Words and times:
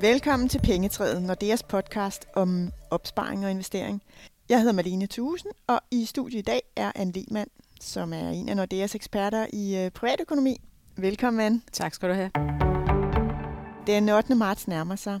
Velkommen 0.00 0.48
til 0.48 0.60
Pengetræet, 0.60 1.22
Nordeas 1.22 1.62
podcast 1.62 2.26
om 2.34 2.72
opsparing 2.90 3.44
og 3.44 3.50
investering. 3.50 4.02
Jeg 4.48 4.58
hedder 4.58 4.72
Malene 4.72 5.06
Thusen, 5.06 5.50
og 5.66 5.80
i 5.90 6.04
studiet 6.04 6.38
i 6.38 6.42
dag 6.42 6.62
er 6.76 6.92
Anne 6.94 7.12
Lehmann, 7.12 7.50
som 7.80 8.12
er 8.12 8.28
en 8.28 8.48
af 8.48 8.56
Nordeas 8.56 8.94
eksperter 8.94 9.46
i 9.52 9.84
øh, 9.84 9.90
privatøkonomi. 9.90 10.60
Velkommen, 10.96 11.40
Anne. 11.40 11.60
Tak 11.72 11.94
skal 11.94 12.08
du 12.08 12.14
have. 12.14 12.30
Den 13.86 14.08
8. 14.08 14.34
marts 14.34 14.68
nærmer 14.68 14.96
sig, 14.96 15.20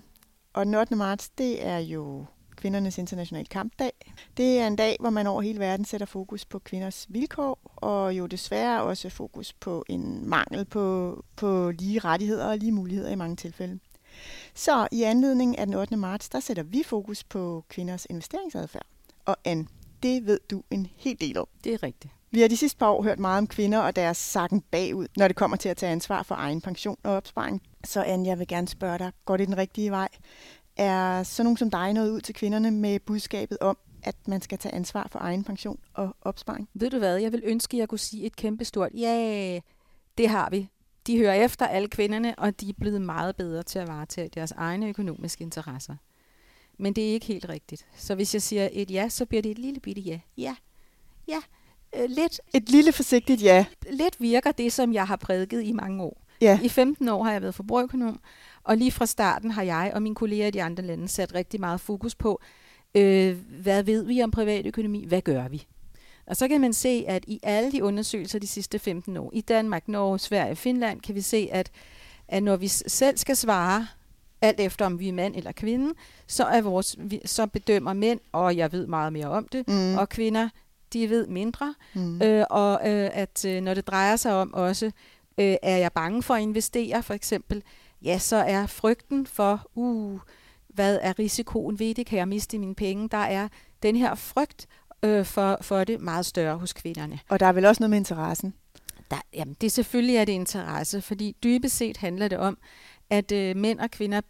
og 0.54 0.66
den 0.66 0.74
8. 0.74 0.96
marts, 0.96 1.28
det 1.28 1.66
er 1.66 1.78
jo 1.78 2.24
kvindernes 2.66 2.98
internationale 2.98 3.46
kampdag. 3.46 3.92
Det 4.36 4.58
er 4.58 4.66
en 4.66 4.76
dag, 4.76 4.96
hvor 5.00 5.10
man 5.10 5.26
over 5.26 5.42
hele 5.42 5.58
verden 5.58 5.84
sætter 5.84 6.06
fokus 6.06 6.44
på 6.44 6.58
kvinders 6.58 7.06
vilkår, 7.08 7.58
og 7.76 8.12
jo 8.18 8.26
desværre 8.26 8.82
også 8.82 9.10
fokus 9.10 9.52
på 9.52 9.84
en 9.88 10.28
mangel 10.28 10.64
på, 10.64 11.24
på 11.36 11.70
lige 11.70 11.98
rettigheder 11.98 12.46
og 12.46 12.58
lige 12.58 12.72
muligheder 12.72 13.10
i 13.10 13.14
mange 13.14 13.36
tilfælde. 13.36 13.78
Så 14.54 14.88
i 14.92 15.02
anledning 15.02 15.58
af 15.58 15.66
den 15.66 15.74
8. 15.74 15.96
marts, 15.96 16.28
der 16.28 16.40
sætter 16.40 16.62
vi 16.62 16.82
fokus 16.86 17.24
på 17.24 17.64
kvinders 17.68 18.06
investeringsadfærd. 18.10 18.86
Og 19.24 19.36
Anne, 19.44 19.66
det 20.02 20.26
ved 20.26 20.40
du 20.50 20.62
en 20.70 20.86
hel 20.96 21.20
del 21.20 21.38
om. 21.38 21.48
Det 21.64 21.74
er 21.74 21.82
rigtigt. 21.82 22.12
Vi 22.30 22.40
har 22.40 22.48
de 22.48 22.56
sidste 22.56 22.78
par 22.78 22.90
år 22.90 23.02
hørt 23.02 23.18
meget 23.18 23.38
om 23.38 23.46
kvinder 23.46 23.78
og 23.78 23.96
deres 23.96 24.16
sakken 24.16 24.60
bagud, 24.60 25.06
når 25.16 25.28
det 25.28 25.36
kommer 25.36 25.56
til 25.56 25.68
at 25.68 25.76
tage 25.76 25.92
ansvar 25.92 26.22
for 26.22 26.34
egen 26.34 26.60
pension 26.60 26.96
og 27.02 27.12
opsparing. 27.12 27.62
Så 27.84 28.02
Anne, 28.02 28.28
jeg 28.28 28.38
vil 28.38 28.48
gerne 28.48 28.68
spørge 28.68 28.98
dig, 28.98 29.12
går 29.24 29.36
det 29.36 29.48
den 29.48 29.56
rigtige 29.56 29.90
vej? 29.90 30.08
Er 30.76 31.22
så 31.22 31.42
nogen 31.42 31.56
som 31.56 31.70
dig 31.70 31.92
nået 31.92 32.10
ud 32.10 32.20
til 32.20 32.34
kvinderne 32.34 32.70
med 32.70 33.00
budskabet 33.00 33.58
om, 33.60 33.78
at 34.02 34.16
man 34.28 34.42
skal 34.42 34.58
tage 34.58 34.74
ansvar 34.74 35.08
for 35.12 35.18
egen 35.18 35.44
pension 35.44 35.78
og 35.94 36.16
opsparing? 36.22 36.68
Ved 36.74 36.90
du 36.90 36.98
hvad, 36.98 37.16
jeg 37.16 37.32
vil 37.32 37.42
ønske, 37.44 37.76
at 37.76 37.78
jeg 37.78 37.88
kunne 37.88 37.98
sige 37.98 38.26
et 38.26 38.36
kæmpestort 38.36 38.90
ja, 38.94 39.60
det 40.18 40.28
har 40.28 40.50
vi. 40.50 40.68
De 41.06 41.18
hører 41.18 41.34
efter 41.34 41.66
alle 41.66 41.88
kvinderne, 41.88 42.34
og 42.38 42.60
de 42.60 42.68
er 42.68 42.72
blevet 42.80 43.02
meget 43.02 43.36
bedre 43.36 43.62
til 43.62 43.78
at 43.78 43.88
varetage 43.88 44.28
deres 44.28 44.52
egne 44.52 44.88
økonomiske 44.88 45.42
interesser. 45.42 45.96
Men 46.78 46.92
det 46.92 47.08
er 47.08 47.12
ikke 47.12 47.26
helt 47.26 47.48
rigtigt. 47.48 47.86
Så 47.96 48.14
hvis 48.14 48.34
jeg 48.34 48.42
siger 48.42 48.68
et 48.72 48.90
ja, 48.90 49.08
så 49.08 49.26
bliver 49.26 49.42
det 49.42 49.50
et 49.50 49.58
lille 49.58 49.80
bitte 49.80 50.00
ja. 50.00 50.20
Ja, 50.36 50.56
ja, 51.28 51.38
øh, 51.96 52.10
lidt. 52.10 52.40
Et 52.54 52.68
lille 52.68 52.92
forsigtigt 52.92 53.42
ja. 53.42 53.64
Lidt 53.90 54.20
virker 54.20 54.52
det, 54.52 54.72
som 54.72 54.92
jeg 54.92 55.06
har 55.06 55.16
prædiket 55.16 55.62
i 55.62 55.72
mange 55.72 56.02
år. 56.02 56.22
Ja. 56.40 56.60
I 56.62 56.68
15 56.68 57.08
år 57.08 57.24
har 57.24 57.32
jeg 57.32 57.42
været 57.42 57.54
forbrugerøkonom, 57.54 58.20
og 58.66 58.76
lige 58.76 58.92
fra 58.92 59.06
starten 59.06 59.50
har 59.50 59.62
jeg 59.62 59.92
og 59.94 60.02
mine 60.02 60.14
kolleger 60.14 60.46
i 60.46 60.50
de 60.50 60.62
andre 60.62 60.82
lande 60.82 61.08
sat 61.08 61.34
rigtig 61.34 61.60
meget 61.60 61.80
fokus 61.80 62.14
på, 62.14 62.40
øh, 62.94 63.36
hvad 63.62 63.82
ved 63.82 64.04
vi 64.04 64.22
om 64.22 64.30
privatøkonomi, 64.30 65.04
hvad 65.04 65.20
gør 65.20 65.48
vi? 65.48 65.66
Og 66.26 66.36
så 66.36 66.48
kan 66.48 66.60
man 66.60 66.72
se, 66.72 67.04
at 67.08 67.24
i 67.26 67.40
alle 67.42 67.72
de 67.72 67.84
undersøgelser 67.84 68.38
de 68.38 68.46
sidste 68.46 68.78
15 68.78 69.16
år, 69.16 69.30
i 69.34 69.40
Danmark, 69.40 69.88
Norge, 69.88 70.18
Sverige 70.18 70.50
og 70.50 70.56
Finland, 70.56 71.00
kan 71.00 71.14
vi 71.14 71.20
se, 71.20 71.48
at, 71.52 71.70
at 72.28 72.42
når 72.42 72.56
vi 72.56 72.68
selv 72.68 73.16
skal 73.16 73.36
svare, 73.36 73.86
alt 74.40 74.60
efter 74.60 74.86
om 74.86 74.98
vi 74.98 75.08
er 75.08 75.12
mand 75.12 75.36
eller 75.36 75.52
kvinde, 75.52 75.94
så, 76.26 76.44
er 76.44 76.60
vores, 76.60 76.96
så 77.24 77.46
bedømmer 77.46 77.92
mænd, 77.92 78.20
og 78.32 78.56
jeg 78.56 78.72
ved 78.72 78.86
meget 78.86 79.12
mere 79.12 79.26
om 79.26 79.48
det, 79.48 79.68
mm. 79.68 79.98
og 79.98 80.08
kvinder, 80.08 80.48
de 80.92 81.10
ved 81.10 81.26
mindre. 81.26 81.74
Mm. 81.94 82.22
Øh, 82.22 82.44
og 82.50 82.80
øh, 82.88 83.10
at 83.12 83.44
øh, 83.44 83.62
når 83.62 83.74
det 83.74 83.86
drejer 83.86 84.16
sig 84.16 84.34
om 84.34 84.54
også, 84.54 84.86
øh, 85.38 85.56
er 85.62 85.76
jeg 85.76 85.92
bange 85.92 86.22
for 86.22 86.34
at 86.34 86.42
investere, 86.42 87.02
for 87.02 87.14
eksempel, 87.14 87.62
ja, 88.02 88.18
så 88.18 88.36
er 88.36 88.66
frygten 88.66 89.26
for, 89.26 89.70
uh, 89.74 90.20
hvad 90.68 90.98
er 91.02 91.18
risikoen 91.18 91.78
ved 91.78 91.94
det, 91.94 92.06
kan 92.06 92.18
jeg 92.18 92.28
miste 92.28 92.58
mine 92.58 92.74
penge, 92.74 93.08
der 93.08 93.16
er 93.16 93.48
den 93.82 93.96
her 93.96 94.14
frygt 94.14 94.66
øh, 95.02 95.24
for, 95.24 95.58
for 95.60 95.84
det 95.84 96.00
meget 96.00 96.26
større 96.26 96.58
hos 96.58 96.72
kvinderne. 96.72 97.18
Og 97.28 97.40
der 97.40 97.46
er 97.46 97.52
vel 97.52 97.64
også 97.64 97.82
noget 97.82 97.90
med 97.90 97.98
interessen? 97.98 98.54
Der, 99.10 99.16
jamen, 99.34 99.56
det 99.60 99.72
selvfølgelig 99.72 100.16
er 100.16 100.24
det 100.24 100.32
interesse, 100.32 101.00
fordi 101.00 101.36
dybest 101.42 101.76
set 101.76 101.96
handler 101.96 102.28
det 102.28 102.38
om, 102.38 102.58
at 103.10 103.32
øh, 103.32 103.56
mænd 103.56 103.80
og 103.80 103.90
kvinder, 103.90 104.20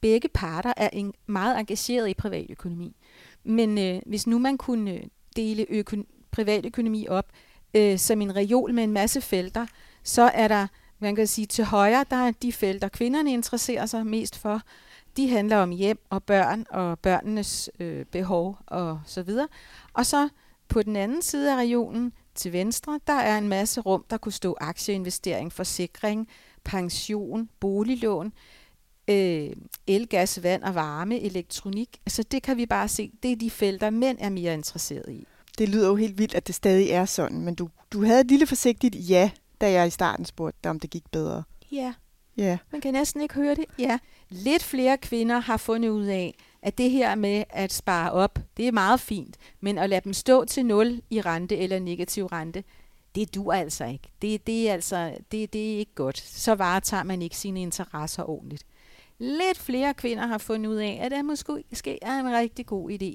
begge 0.00 0.28
parter, 0.28 0.72
er 0.76 0.90
en, 0.92 1.14
meget 1.26 1.58
engageret 1.60 2.08
i 2.08 2.14
privatøkonomi. 2.14 2.96
Men 3.44 3.78
øh, 3.78 4.00
hvis 4.06 4.26
nu 4.26 4.38
man 4.38 4.58
kunne 4.58 5.00
dele 5.36 5.66
øko- 5.70 6.28
privatøkonomi 6.30 7.06
op 7.08 7.26
øh, 7.74 7.98
som 7.98 8.20
en 8.20 8.36
reol 8.36 8.74
med 8.74 8.84
en 8.84 8.92
masse 8.92 9.20
felter, 9.20 9.66
så 10.02 10.22
er 10.22 10.48
der, 10.48 10.66
man 10.98 11.16
kan 11.16 11.26
sige, 11.26 11.46
til 11.46 11.64
højre, 11.64 12.04
der 12.10 12.16
er 12.16 12.30
de 12.30 12.52
felter, 12.52 12.88
kvinderne 12.88 13.32
interesserer 13.32 13.86
sig 13.86 14.06
mest 14.06 14.36
for. 14.36 14.62
De 15.16 15.28
handler 15.28 15.56
om 15.56 15.70
hjem 15.70 15.98
og 16.10 16.22
børn 16.22 16.66
og 16.70 16.98
børnenes 16.98 17.70
øh, 17.80 18.04
behov 18.04 18.58
og 18.66 19.00
så 19.06 19.22
videre. 19.22 19.48
Og 19.92 20.06
så 20.06 20.28
på 20.68 20.82
den 20.82 20.96
anden 20.96 21.22
side 21.22 21.52
af 21.52 21.56
regionen 21.56 22.12
til 22.34 22.52
venstre, 22.52 23.00
der 23.06 23.12
er 23.12 23.38
en 23.38 23.48
masse 23.48 23.80
rum, 23.80 24.04
der 24.10 24.16
kunne 24.16 24.32
stå 24.32 24.56
aktieinvestering, 24.60 25.52
forsikring, 25.52 26.28
pension, 26.64 27.48
boliglån, 27.60 28.32
øh, 29.08 29.50
el, 29.86 30.08
gas, 30.08 30.42
vand 30.42 30.62
og 30.62 30.74
varme, 30.74 31.20
elektronik. 31.20 32.00
Altså 32.06 32.22
det 32.22 32.42
kan 32.42 32.56
vi 32.56 32.66
bare 32.66 32.88
se, 32.88 33.12
det 33.22 33.32
er 33.32 33.36
de 33.36 33.50
felter, 33.50 33.90
mænd 33.90 34.18
er 34.20 34.28
mere 34.28 34.54
interesseret 34.54 35.12
i. 35.12 35.26
Det 35.58 35.68
lyder 35.68 35.88
jo 35.88 35.96
helt 35.96 36.18
vildt, 36.18 36.34
at 36.34 36.46
det 36.46 36.54
stadig 36.54 36.90
er 36.90 37.04
sådan, 37.04 37.40
men 37.40 37.54
du, 37.54 37.68
du 37.92 38.04
havde 38.04 38.20
et 38.20 38.26
lille 38.26 38.46
forsigtigt 38.46 38.96
ja, 39.10 39.30
da 39.60 39.70
jeg 39.70 39.86
i 39.86 39.90
starten 39.90 40.24
spurgte 40.24 40.58
dig, 40.64 40.70
om 40.70 40.80
det 40.80 40.90
gik 40.90 41.10
bedre. 41.10 41.42
Ja. 41.72 41.94
Ja. 42.36 42.58
Man 42.72 42.80
kan 42.80 42.92
næsten 42.92 43.20
ikke 43.20 43.34
høre 43.34 43.54
det. 43.54 43.64
Ja. 43.78 43.98
Lidt 44.28 44.62
flere 44.62 44.98
kvinder 44.98 45.38
har 45.38 45.56
fundet 45.56 45.88
ud 45.88 46.04
af, 46.04 46.34
at 46.62 46.78
det 46.78 46.90
her 46.90 47.14
med 47.14 47.44
at 47.50 47.72
spare 47.72 48.12
op, 48.12 48.38
det 48.56 48.68
er 48.68 48.72
meget 48.72 49.00
fint, 49.00 49.36
men 49.60 49.78
at 49.78 49.90
lade 49.90 50.00
dem 50.04 50.12
stå 50.12 50.44
til 50.44 50.66
nul 50.66 51.02
i 51.10 51.20
rente 51.20 51.56
eller 51.56 51.78
negativ 51.78 52.26
rente, 52.26 52.64
det 53.14 53.34
dur 53.34 53.52
altså 53.52 53.84
ikke. 53.84 54.08
Det, 54.22 54.46
det, 54.46 54.68
er 54.68 54.72
altså, 54.72 55.18
det, 55.32 55.52
det 55.52 55.74
er 55.74 55.78
ikke 55.78 55.94
godt. 55.94 56.18
Så 56.18 56.54
varetager 56.54 57.02
man 57.02 57.22
ikke 57.22 57.36
sine 57.36 57.62
interesser 57.62 58.30
ordentligt. 58.30 58.64
Lidt 59.18 59.58
flere 59.58 59.94
kvinder 59.94 60.26
har 60.26 60.38
fundet 60.38 60.70
ud 60.70 60.76
af, 60.76 60.98
at 61.02 61.10
det 61.10 61.24
måske 61.24 61.98
er 62.02 62.18
en 62.20 62.32
rigtig 62.32 62.66
god 62.66 62.90
idé 62.90 63.14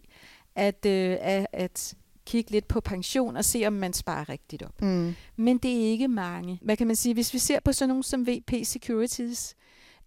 at, 0.55 0.85
øh, 0.85 1.17
at, 1.21 1.47
at 1.53 1.95
kigge 2.25 2.51
lidt 2.51 2.67
på 2.67 2.81
pension 2.81 3.37
og 3.37 3.45
se, 3.45 3.63
om 3.67 3.73
man 3.73 3.93
sparer 3.93 4.29
rigtigt 4.29 4.63
op. 4.63 4.81
Mm. 4.81 5.15
Men 5.35 5.57
det 5.57 5.71
er 5.71 5.91
ikke 5.91 6.07
mange. 6.07 6.59
Hvad 6.61 6.77
kan 6.77 6.87
man 6.87 6.95
sige? 6.95 7.13
Hvis 7.13 7.33
vi 7.33 7.39
ser 7.39 7.59
på 7.65 7.71
sådan 7.71 7.89
nogle 7.89 8.03
som 8.03 8.27
VP 8.27 8.51
Securities, 8.63 9.55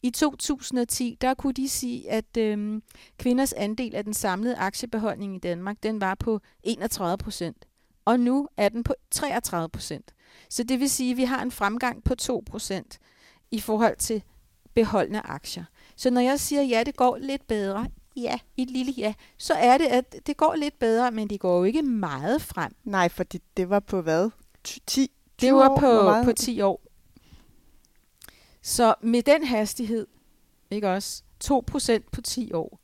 i 0.02 0.10
2010, 0.10 1.18
der 1.20 1.34
kunne 1.34 1.52
de 1.52 1.68
sige, 1.68 2.10
at 2.10 2.36
øhm, 2.38 2.82
kvinders 3.18 3.52
andel 3.52 3.94
af 3.94 4.04
den 4.04 4.14
samlede 4.14 4.56
aktiebeholdning 4.56 5.36
i 5.36 5.38
Danmark, 5.38 5.76
den 5.82 6.00
var 6.00 6.14
på 6.14 6.40
31 6.62 7.18
procent. 7.18 7.66
Og 8.04 8.20
nu 8.20 8.48
er 8.56 8.68
den 8.68 8.84
på 8.84 8.94
33 9.10 9.68
procent. 9.68 10.14
Så 10.50 10.62
det 10.62 10.80
vil 10.80 10.90
sige, 10.90 11.10
at 11.10 11.16
vi 11.16 11.24
har 11.24 11.42
en 11.42 11.50
fremgang 11.50 12.04
på 12.04 12.14
2 12.14 12.42
procent 12.46 12.98
i 13.50 13.60
forhold 13.60 13.96
til 13.96 14.22
beholdende 14.74 15.20
aktier. 15.20 15.64
Så 15.96 16.10
når 16.10 16.20
jeg 16.20 16.40
siger, 16.40 16.62
ja, 16.62 16.82
det 16.86 16.96
går 16.96 17.16
lidt 17.16 17.46
bedre, 17.46 17.86
ja, 18.16 18.38
et 18.56 18.70
lille 18.70 18.92
ja, 18.92 19.14
så 19.38 19.54
er 19.54 19.78
det, 19.78 19.86
at 19.86 20.16
det 20.26 20.36
går 20.36 20.54
lidt 20.54 20.78
bedre, 20.78 21.10
men 21.10 21.30
det 21.30 21.40
går 21.40 21.58
jo 21.58 21.64
ikke 21.64 21.82
meget 21.82 22.42
frem. 22.42 22.72
Nej, 22.84 23.08
for 23.08 23.24
det, 23.24 23.42
det 23.56 23.70
var 23.70 23.80
på 23.80 24.00
hvad? 24.02 24.30
10 24.64 25.10
Det 25.40 25.54
var 25.54 25.68
år, 25.68 25.80
på, 25.80 26.24
på 26.24 26.32
10 26.32 26.60
år. 26.60 26.82
Så 28.62 28.94
med 29.00 29.22
den 29.22 29.44
hastighed, 29.44 30.06
ikke 30.70 30.90
også, 30.90 31.22
2% 31.44 31.98
på 32.12 32.20
10 32.20 32.52
år, 32.52 32.80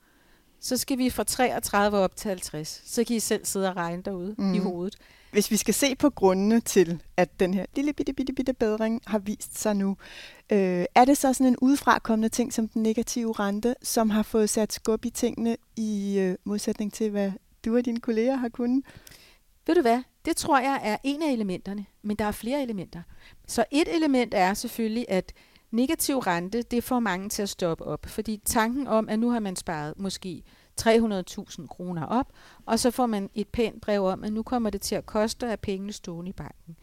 så 0.61 0.77
skal 0.77 0.99
vi 0.99 1.11
fra 1.11 1.25
33 1.25 1.99
op 1.99 2.17
til 2.17 2.29
50. 2.29 2.83
Så 2.85 3.05
kan 3.05 3.17
I 3.17 3.21
selv 3.21 3.45
sidde 3.45 3.69
og 3.69 3.77
regne 3.77 4.03
derude 4.03 4.35
mm. 4.39 4.55
i 4.55 4.59
hovedet. 4.59 4.97
Hvis 5.33 5.51
vi 5.51 5.57
skal 5.57 5.75
se 5.75 5.95
på 5.95 6.11
grundene 6.11 6.61
til, 6.61 7.03
at 7.17 7.41
den 7.41 7.55
her 7.55 7.67
lille 7.77 7.93
bitte, 7.93 8.13
bitte, 8.13 8.33
bitte 8.33 8.53
bedring 8.53 9.03
har 9.07 9.19
vist 9.19 9.59
sig 9.59 9.77
nu, 9.77 9.97
øh, 10.53 10.85
er 10.95 11.05
det 11.05 11.19
så 11.19 11.33
sådan 11.33 11.47
en 11.47 11.57
udefrakommende 11.61 12.29
ting 12.29 12.53
som 12.53 12.69
den 12.69 12.83
negative 12.83 13.33
rente, 13.33 13.75
som 13.83 14.11
har 14.11 14.23
fået 14.23 14.51
sat 14.51 14.73
skub 14.73 15.05
i 15.05 15.11
tingene 15.11 15.57
i 15.77 16.19
øh, 16.19 16.37
modsætning 16.45 16.93
til, 16.93 17.11
hvad 17.11 17.33
du 17.65 17.77
og 17.77 17.85
dine 17.85 18.01
kolleger 18.01 18.37
har 18.37 18.49
kunnet? 18.49 18.85
Ved 19.67 19.75
du 19.75 19.81
hvad? 19.81 20.03
Det 20.25 20.37
tror 20.37 20.59
jeg 20.59 20.81
er 20.83 20.97
en 21.05 21.23
af 21.23 21.33
elementerne, 21.33 21.87
men 22.03 22.17
der 22.17 22.25
er 22.25 22.33
flere 22.33 22.63
elementer. 22.63 23.03
Så 23.47 23.65
et 23.71 23.95
element 23.95 24.35
er 24.35 24.55
selvfølgelig, 24.55 25.07
at 25.09 25.33
negativ 25.71 26.19
rente, 26.19 26.63
det 26.63 26.85
får 26.85 27.01
mange 27.01 27.29
til 27.29 27.43
at 27.43 27.49
stoppe 27.49 27.85
op, 27.85 28.07
fordi 28.07 28.41
tanken 28.45 28.87
om, 28.87 29.09
at 29.09 29.19
nu 29.19 29.31
har 29.31 29.41
man 29.41 29.57
sparet 29.57 29.95
måske 29.97 30.43
300.000 30.81 31.67
kroner 31.67 32.07
op, 32.07 32.27
og 32.67 32.79
så 32.79 32.91
får 32.91 33.07
man 33.07 33.31
et 33.35 33.49
pænt 33.49 33.81
brev 33.81 34.05
om, 34.05 34.25
at 34.25 34.33
nu 34.33 34.43
kommer 34.43 34.71
det 34.71 34.81
til 34.81 34.95
at 34.95 35.07
koste 35.07 35.47
at 35.47 35.61
pengene 35.61 35.93
stående 35.93 36.29
i 36.29 36.33
banken. 36.33 36.77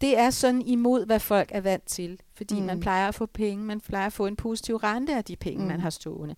Det 0.00 0.18
er 0.18 0.30
sådan 0.30 0.62
imod, 0.62 1.06
hvad 1.06 1.20
folk 1.20 1.50
er 1.52 1.60
vant 1.60 1.86
til, 1.86 2.20
fordi 2.34 2.60
mm. 2.60 2.66
man 2.66 2.80
plejer 2.80 3.08
at 3.08 3.14
få 3.14 3.26
penge, 3.26 3.64
man 3.64 3.80
plejer 3.80 4.06
at 4.06 4.12
få 4.12 4.26
en 4.26 4.36
positiv 4.36 4.76
rente 4.76 5.14
af 5.14 5.24
de 5.24 5.36
penge, 5.36 5.62
mm. 5.62 5.68
man 5.68 5.80
har 5.80 5.90
stående. 5.90 6.34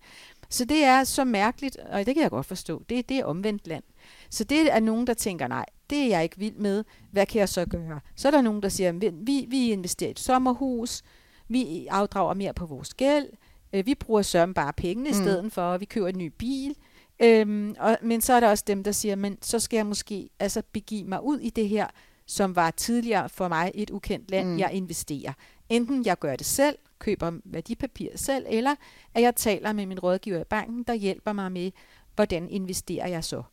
Så 0.49 0.65
det 0.65 0.83
er 0.83 1.03
så 1.03 1.23
mærkeligt, 1.23 1.77
og 1.77 2.05
det 2.05 2.15
kan 2.15 2.23
jeg 2.23 2.29
godt 2.29 2.45
forstå, 2.45 2.83
det, 2.89 3.09
det 3.09 3.17
er 3.17 3.25
omvendt 3.25 3.67
land. 3.67 3.83
Så 4.29 4.43
det 4.43 4.73
er 4.73 4.79
nogen, 4.79 5.07
der 5.07 5.13
tænker, 5.13 5.47
nej, 5.47 5.65
det 5.89 5.97
er 5.97 6.07
jeg 6.07 6.23
ikke 6.23 6.37
vild 6.37 6.55
med, 6.55 6.83
hvad 7.11 7.25
kan 7.25 7.39
jeg 7.39 7.49
så 7.49 7.65
gøre? 7.65 7.99
Så 8.15 8.27
er 8.27 8.31
der 8.31 8.41
nogen, 8.41 8.63
der 8.63 8.69
siger, 8.69 9.11
vi, 9.11 9.45
vi 9.49 9.71
investerer 9.71 10.09
i 10.09 10.11
et 10.11 10.19
sommerhus, 10.19 11.03
vi 11.47 11.87
afdrager 11.89 12.33
mere 12.33 12.53
på 12.53 12.65
vores 12.65 12.93
gæld, 12.93 13.27
øh, 13.73 13.85
vi 13.85 13.95
bruger 13.95 14.21
sørme 14.21 14.53
bare 14.53 14.73
pengene 14.73 15.09
mm. 15.09 15.11
i 15.11 15.13
stedet 15.13 15.53
for, 15.53 15.77
vi 15.77 15.85
køber 15.85 16.07
en 16.07 16.17
ny 16.17 16.33
bil, 16.37 16.75
Øhm, 17.19 17.75
og, 17.79 17.97
men 18.01 18.21
så 18.21 18.33
er 18.33 18.39
der 18.39 18.49
også 18.49 18.63
dem, 18.67 18.83
der 18.83 18.91
siger, 18.91 19.15
men 19.15 19.37
så 19.41 19.59
skal 19.59 19.77
jeg 19.77 19.85
måske 19.85 20.29
altså 20.39 20.61
begive 20.71 21.03
mig 21.03 21.23
ud 21.23 21.39
i 21.39 21.49
det 21.49 21.69
her, 21.69 21.87
som 22.25 22.55
var 22.55 22.71
tidligere 22.71 23.29
for 23.29 23.47
mig 23.47 23.71
et 23.75 23.89
ukendt 23.89 24.31
land, 24.31 24.49
mm. 24.49 24.59
jeg 24.59 24.69
investerer. 24.73 25.33
Enten 25.69 26.05
jeg 26.05 26.19
gør 26.19 26.35
det 26.35 26.45
selv, 26.45 26.77
køber 26.99 27.31
værdipapir 27.45 28.09
selv, 28.15 28.45
eller 28.49 28.75
at 29.13 29.21
jeg 29.21 29.35
taler 29.35 29.73
med 29.73 29.85
min 29.85 29.99
rådgiver 29.99 30.41
i 30.41 30.43
banken, 30.43 30.83
der 30.83 30.93
hjælper 30.93 31.33
mig 31.33 31.51
med, 31.51 31.71
hvordan 32.15 32.49
investerer 32.49 33.07
jeg 33.07 33.23
så. 33.23 33.43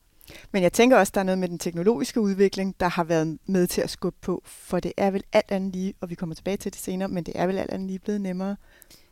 Men 0.53 0.63
jeg 0.63 0.73
tænker 0.73 0.97
også, 0.97 1.11
der 1.15 1.21
er 1.21 1.25
noget 1.25 1.39
med 1.39 1.49
den 1.49 1.59
teknologiske 1.59 2.21
udvikling, 2.21 2.81
der 2.81 2.89
har 2.89 3.05
været 3.05 3.39
med 3.47 3.67
til 3.67 3.81
at 3.81 3.91
skubbe 3.91 4.19
på, 4.21 4.43
for 4.45 4.81
det 4.81 4.93
er 4.97 5.11
vel 5.11 5.25
alt 5.33 5.51
andet 5.51 5.73
lige, 5.73 5.95
og 6.01 6.11
vi 6.11 6.15
kommer 6.15 6.35
tilbage 6.35 6.57
til 6.57 6.73
det 6.73 6.81
senere, 6.81 7.09
men 7.09 7.25
det 7.25 7.33
er 7.37 7.47
vel 7.47 7.59
alt 7.59 7.71
andet 7.71 7.87
lige 7.87 7.99
blevet 7.99 8.21
nemmere. 8.21 8.57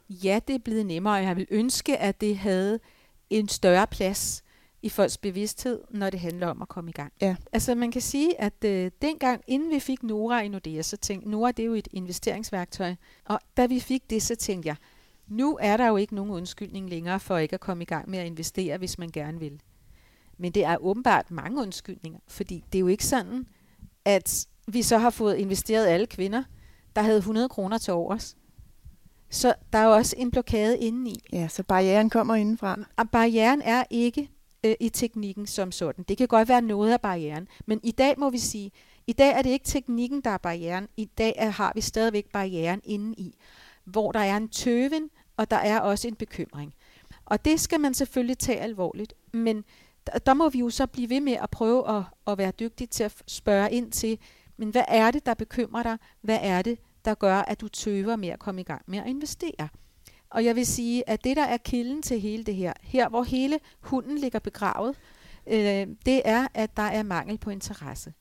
Ja, 0.09 0.41
det 0.49 0.55
er 0.55 0.59
blevet 0.59 0.87
nemmere, 0.87 1.15
og 1.15 1.23
jeg 1.23 1.37
vil 1.37 1.47
ønske, 1.51 1.99
at 1.99 2.21
det 2.21 2.39
havde 2.39 2.81
en 3.39 3.49
større 3.49 3.87
plads 3.87 4.43
i 4.83 4.89
folks 4.89 5.19
bevidsthed, 5.19 5.81
når 5.91 6.11
det 6.11 6.21
handler 6.21 6.47
om 6.47 6.63
at 6.63 6.69
komme 6.69 6.91
i 6.91 6.93
gang. 6.93 7.13
Ja. 7.21 7.37
Altså 7.53 7.75
man 7.75 7.91
kan 7.91 8.03
sige, 8.03 8.41
at 8.41 8.65
øh, 8.65 8.91
dengang, 9.03 9.43
inden 9.47 9.71
vi 9.71 9.81
fik 9.81 10.03
Nora 10.03 10.43
i 10.43 10.49
Nordea, 10.49 10.83
så 10.83 10.97
tænkte 10.97 11.31
Nora, 11.31 11.53
det 11.53 11.63
er 11.63 11.67
jo 11.67 11.75
et 11.75 11.89
investeringsværktøj, 11.93 12.95
og 13.25 13.41
da 13.57 13.67
vi 13.67 13.81
fik 13.81 14.11
det, 14.11 14.23
så 14.23 14.37
tænkte 14.37 14.67
jeg, 14.67 14.77
nu 15.29 15.59
er 15.61 15.77
der 15.77 15.87
jo 15.87 15.97
ikke 15.97 16.15
nogen 16.15 16.31
undskyldning 16.31 16.91
længere 16.91 17.21
for 17.21 17.39
ikke 17.39 17.55
at 17.55 17.61
komme 17.61 17.83
i 17.83 17.87
gang 17.87 18.11
med 18.11 18.19
at 18.19 18.27
investere, 18.27 18.79
hvis 18.79 18.99
man 18.99 19.09
gerne 19.09 19.41
vil. 19.41 19.61
Men 20.39 20.53
det 20.53 20.65
er 20.65 20.77
åbenbart 20.77 21.31
mange 21.31 21.61
undskyldninger, 21.61 22.21
fordi 22.29 22.65
det 22.73 22.79
er 22.79 22.81
jo 22.81 22.87
ikke 22.87 23.07
sådan, 23.07 23.47
at 24.05 24.47
vi 24.67 24.83
så 24.83 24.99
har 24.99 25.11
fået 25.11 25.37
investeret 25.37 25.87
alle 25.87 26.07
kvinder, 26.07 26.43
der 26.97 27.03
havde 27.03 27.19
100 27.19 27.49
kroner 27.49 27.79
til 27.79 27.93
overs. 27.93 28.37
Så 29.33 29.55
der 29.73 29.79
er 29.79 29.85
jo 29.85 29.93
også 29.93 30.15
en 30.19 30.31
blokade 30.31 30.79
indeni. 30.79 31.21
Ja, 31.33 31.49
så 31.49 31.63
barrieren 31.63 32.11
kommer 32.11 32.35
indenfra. 32.35 32.79
Og 32.97 33.11
barrieren 33.11 33.63
er 33.63 33.85
ikke 33.91 34.31
øh, 34.65 34.75
i 34.81 34.89
teknikken 34.89 35.47
som 35.47 35.73
sådan. 35.73 36.05
Det 36.09 36.19
kan 36.19 36.29
godt 36.29 36.49
være 36.49 36.63
noget 36.63 36.93
af 36.93 37.01
barrieren, 37.01 37.49
men 37.67 37.81
i 37.83 37.91
dag 37.91 38.15
må 38.19 38.31
vi 38.31 38.39
sige, 38.39 38.71
i 39.07 39.13
dag 39.13 39.31
er 39.31 39.43
det 39.43 39.51
ikke 39.51 39.65
teknikken, 39.65 40.21
der 40.21 40.31
er 40.31 40.39
barrieren. 40.39 40.89
I 40.97 41.05
dag 41.05 41.35
er, 41.37 41.51
har 41.51 41.73
vi 41.75 41.81
stadigvæk 41.81 42.27
barrieren 42.33 42.81
indeni, 42.85 43.39
hvor 43.85 44.13
der 44.13 44.21
er 44.21 44.37
en 44.37 44.49
tøven, 44.49 45.11
og 45.37 45.51
der 45.51 45.57
er 45.57 45.81
også 45.81 46.09
en 46.09 46.15
bekymring. 46.15 46.75
Og 47.25 47.45
det 47.45 47.61
skal 47.61 47.81
man 47.81 47.95
selvfølgelig 47.95 48.39
tage 48.39 48.61
alvorligt, 48.61 49.15
men 49.33 49.65
der, 50.07 50.19
der 50.19 50.35
må 50.35 50.49
vi 50.49 50.59
jo 50.59 50.71
så 50.71 50.87
blive 50.87 51.11
ved 51.11 51.21
med 51.21 51.33
at 51.33 51.51
prøve 51.51 51.97
at, 51.97 52.03
at 52.27 52.39
være 52.39 52.51
dygtige 52.51 52.87
til 52.87 53.05
at 53.05 53.23
spørge 53.27 53.73
ind 53.73 53.93
til, 53.93 54.19
men 54.57 54.71
hvad 54.71 54.85
er 54.89 55.11
det, 55.11 55.27
der 55.27 55.35
bekymrer 55.35 55.83
dig? 55.83 55.99
Hvad 56.21 56.39
er 56.43 56.63
det, 56.63 56.79
der 57.05 57.15
gør, 57.15 57.37
at 57.37 57.61
du 57.61 57.69
tøver 57.69 58.17
med 58.17 58.29
at 58.29 58.39
komme 58.39 58.61
i 58.61 58.65
gang 58.65 58.83
med 58.87 58.99
at 58.99 59.07
investere? 59.07 59.69
Og 60.31 60.45
jeg 60.45 60.57
vil 60.57 60.67
sige, 60.67 61.09
at 61.09 61.25
det, 61.25 61.37
der 61.37 61.45
er 61.45 61.57
kilden 61.57 62.03
til 62.03 62.21
hele 62.21 62.45
det 62.45 62.55
her, 62.55 62.73
her 62.83 63.09
hvor 63.09 63.23
hele 63.23 63.59
hunden 63.81 64.19
ligger 64.19 64.39
begravet, 64.39 64.97
øh, 65.47 65.87
det 66.07 66.23
er, 66.25 66.49
at 66.55 66.77
der 66.77 66.83
er 66.83 67.03
mangel 67.03 67.39
på 67.39 67.51
interesse. 67.51 68.13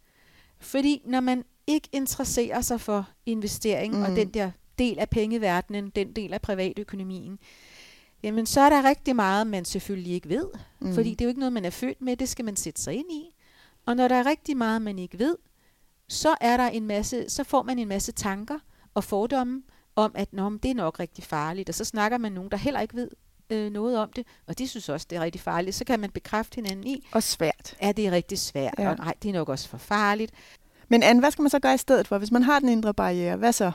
Fordi 0.60 1.02
når 1.06 1.20
man 1.20 1.44
ikke 1.68 1.90
interesserer 1.92 2.62
sig 2.62 2.82
for 2.82 3.10
investering 3.26 3.98
mm. 3.98 4.04
og 4.04 4.10
den 4.10 4.30
der 4.30 4.52
del 4.80 5.00
af 5.00 5.10
pengeverdenen, 5.10 5.90
den 5.90 6.14
del 6.14 6.34
af 6.34 6.42
privatøkonomien, 6.42 7.40
jamen 8.24 8.46
så 8.46 8.62
er 8.62 8.70
der 8.70 8.84
rigtig 8.90 9.16
meget, 9.16 9.48
man 9.48 9.66
selvfølgelig 9.66 10.14
ikke 10.14 10.30
ved. 10.30 10.48
Mm. 10.80 10.94
Fordi 10.94 11.10
det 11.10 11.22
er 11.22 11.26
jo 11.26 11.30
ikke 11.30 11.40
noget, 11.40 11.54
man 11.54 11.66
er 11.66 11.70
født 11.70 12.02
med, 12.02 12.18
det 12.18 12.30
skal 12.30 12.46
man 12.46 12.56
sætte 12.56 12.82
sig 12.82 12.94
ind 12.94 13.12
i. 13.12 13.36
Og 13.86 13.96
når 13.96 14.08
der 14.08 14.16
er 14.16 14.26
rigtig 14.26 14.58
meget, 14.58 14.82
man 14.82 15.00
ikke 15.00 15.20
ved, 15.20 15.38
så 16.08 16.36
er 16.42 16.58
der 16.58 16.68
en 16.68 16.88
masse, 16.88 17.30
så 17.30 17.44
får 17.44 17.64
man 17.64 17.80
en 17.80 17.88
masse 17.88 18.12
tanker 18.12 18.60
og 18.94 19.04
fordomme 19.04 19.64
om, 19.96 20.12
at 20.16 20.34
Nå, 20.34 20.50
det 20.50 20.72
er 20.72 20.76
nok 20.76 21.00
rigtig 21.00 21.24
farligt. 21.24 21.70
Og 21.70 21.76
så 21.76 21.86
snakker 21.86 22.18
man 22.18 22.32
nogen, 22.32 22.52
der 22.52 22.58
heller 22.58 22.80
ikke 22.80 22.96
ved 22.96 23.10
øh, 23.50 23.72
noget 23.72 23.98
om 23.98 24.12
det, 24.16 24.28
og 24.48 24.58
de 24.58 24.68
synes 24.68 24.90
også, 24.90 25.08
det 25.10 25.16
er 25.16 25.22
rigtig 25.22 25.42
farligt. 25.42 25.76
Så 25.76 25.86
kan 25.86 26.00
man 26.00 26.10
bekræfte 26.10 26.56
hinanden 26.56 26.88
i. 26.88 27.08
Og 27.12 27.24
svært. 27.24 27.76
Ja, 27.82 27.92
det 27.92 28.08
er 28.08 28.12
rigtig 28.12 28.40
svært. 28.40 28.74
Ja. 28.80 28.90
Og 28.90 28.98
nej, 28.98 29.14
det 29.24 29.30
er 29.30 29.34
nok 29.34 29.50
også 29.50 29.70
for 29.70 29.78
farligt. 29.78 30.32
Men 30.90 31.04
Anne, 31.04 31.20
hvad 31.20 31.32
skal 31.32 31.42
man 31.42 31.50
så 31.50 31.60
gøre 31.60 31.74
i 31.74 31.78
stedet 31.78 32.08
for, 32.08 32.18
hvis 32.18 32.32
man 32.32 32.44
har 32.44 32.60
den 32.60 32.70
indre 32.70 32.94
barriere? 32.94 33.38
Hvad 33.38 33.54
så? 33.54 33.72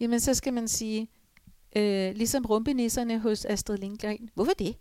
Jamen, 0.00 0.20
så 0.20 0.34
skal 0.34 0.52
man 0.52 0.68
sige, 0.68 1.08
øh, 1.76 2.14
ligesom 2.14 2.44
rumpenisserne 2.44 3.18
hos 3.18 3.44
Astrid 3.44 3.78
Lindgren. 3.78 4.30
Hvorfor 4.34 4.52
det? 4.52 4.76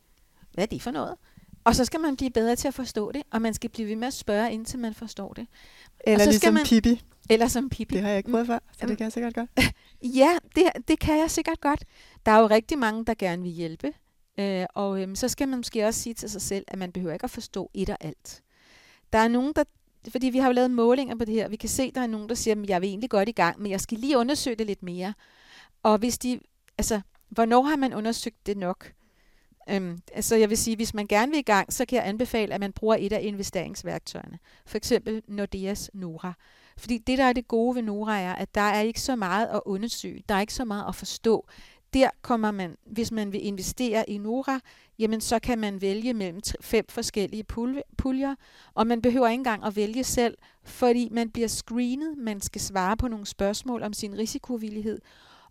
Hvad 0.53 0.63
er 0.63 0.67
det 0.67 0.81
for 0.81 0.91
noget? 0.91 1.15
Og 1.63 1.75
så 1.75 1.85
skal 1.85 1.99
man 1.99 2.15
blive 2.15 2.31
bedre 2.31 2.55
til 2.55 2.67
at 2.67 2.73
forstå 2.73 3.11
det, 3.11 3.23
og 3.31 3.41
man 3.41 3.53
skal 3.53 3.69
blive 3.69 3.87
ved 3.87 3.95
med 3.95 4.07
at 4.07 4.13
spørge, 4.13 4.53
indtil 4.53 4.79
man 4.79 4.93
forstår 4.93 5.33
det. 5.33 5.47
Eller 6.07 6.23
så 6.23 6.29
ligesom 6.29 6.53
man, 6.53 6.65
Pippi. 6.65 7.01
Eller 7.29 7.47
som 7.47 7.69
Pippi. 7.69 7.95
Det 7.95 8.01
har 8.01 8.09
jeg 8.09 8.17
ikke 8.17 8.31
prøvet 8.31 8.47
før, 8.47 8.59
så 8.79 8.87
det 8.87 8.97
kan 8.97 9.03
jeg 9.03 9.11
sikkert 9.11 9.33
godt. 9.33 9.49
ja, 10.21 10.37
det, 10.55 10.63
det 10.87 10.99
kan 10.99 11.19
jeg 11.19 11.31
sikkert 11.31 11.61
godt. 11.61 11.83
Der 12.25 12.31
er 12.31 12.39
jo 12.39 12.47
rigtig 12.47 12.77
mange, 12.77 13.05
der 13.05 13.13
gerne 13.19 13.43
vil 13.43 13.51
hjælpe. 13.51 13.93
Øh, 14.39 14.65
og 14.75 15.01
øh, 15.01 15.15
så 15.15 15.27
skal 15.27 15.47
man 15.47 15.59
måske 15.59 15.87
også 15.87 15.99
sige 15.99 16.13
til 16.13 16.29
sig 16.29 16.41
selv, 16.41 16.65
at 16.67 16.79
man 16.79 16.91
behøver 16.91 17.13
ikke 17.13 17.23
at 17.23 17.29
forstå 17.29 17.71
et 17.73 17.89
og 17.89 17.97
alt. 17.99 18.41
Der 19.13 19.19
er 19.19 19.27
nogen, 19.27 19.53
der 19.55 19.63
fordi 20.09 20.27
vi 20.29 20.37
har 20.37 20.47
jo 20.47 20.53
lavet 20.53 20.71
målinger 20.71 21.15
på 21.15 21.25
det 21.25 21.33
her. 21.33 21.47
Vi 21.47 21.55
kan 21.55 21.69
se, 21.69 21.83
at 21.83 21.95
der 21.95 22.01
er 22.01 22.07
nogen, 22.07 22.29
der 22.29 22.35
siger, 22.35 22.61
at 22.61 22.69
jeg 22.69 22.81
vil 22.81 22.87
egentlig 22.87 23.09
godt 23.09 23.29
i 23.29 23.31
gang, 23.31 23.61
men 23.61 23.71
jeg 23.71 23.81
skal 23.81 23.97
lige 23.97 24.17
undersøge 24.17 24.55
det 24.55 24.67
lidt 24.67 24.83
mere. 24.83 25.13
Og 25.83 25.97
hvis 25.97 26.17
de, 26.17 26.39
altså, 26.77 27.01
hvornår 27.29 27.61
har 27.61 27.75
man 27.75 27.93
undersøgt 27.93 28.45
det 28.45 28.57
nok? 28.57 28.91
Øhm, 29.69 29.99
altså 30.13 30.35
jeg 30.35 30.49
vil 30.49 30.57
sige, 30.57 30.75
hvis 30.75 30.93
man 30.93 31.07
gerne 31.07 31.31
vil 31.31 31.39
i 31.39 31.41
gang, 31.41 31.73
så 31.73 31.85
kan 31.85 31.95
jeg 31.95 32.07
anbefale, 32.07 32.53
at 32.53 32.59
man 32.59 32.73
bruger 32.73 32.95
et 32.99 33.13
af 33.13 33.19
investeringsværktøjerne. 33.23 34.39
For 34.65 34.77
eksempel 34.77 35.21
Nordeas 35.27 35.91
Nora. 35.93 36.33
Fordi 36.77 36.97
det, 36.97 37.17
der 37.17 37.23
er 37.23 37.33
det 37.33 37.47
gode 37.47 37.75
ved 37.75 37.81
Nora, 37.81 38.19
er, 38.19 38.33
at 38.33 38.55
der 38.55 38.61
er 38.61 38.81
ikke 38.81 39.01
så 39.01 39.15
meget 39.15 39.47
at 39.47 39.61
undersøge. 39.65 40.23
Der 40.29 40.35
er 40.35 40.41
ikke 40.41 40.53
så 40.53 40.65
meget 40.65 40.87
at 40.87 40.95
forstå. 40.95 41.47
Der 41.93 42.09
kommer 42.21 42.51
man, 42.51 42.77
hvis 42.85 43.11
man 43.11 43.31
vil 43.31 43.45
investere 43.45 44.09
i 44.09 44.17
Nora, 44.17 44.59
jamen 44.99 45.21
så 45.21 45.39
kan 45.39 45.59
man 45.59 45.81
vælge 45.81 46.13
mellem 46.13 46.41
fem 46.61 46.85
forskellige 46.89 47.43
puljer, 47.97 48.35
og 48.73 48.87
man 48.87 49.01
behøver 49.01 49.27
ikke 49.27 49.39
engang 49.39 49.63
at 49.63 49.75
vælge 49.75 50.03
selv, 50.03 50.37
fordi 50.63 51.09
man 51.11 51.29
bliver 51.29 51.47
screenet, 51.47 52.17
man 52.17 52.41
skal 52.41 52.61
svare 52.61 52.97
på 52.97 53.07
nogle 53.07 53.25
spørgsmål 53.25 53.83
om 53.83 53.93
sin 53.93 54.17
risikovillighed, 54.17 54.99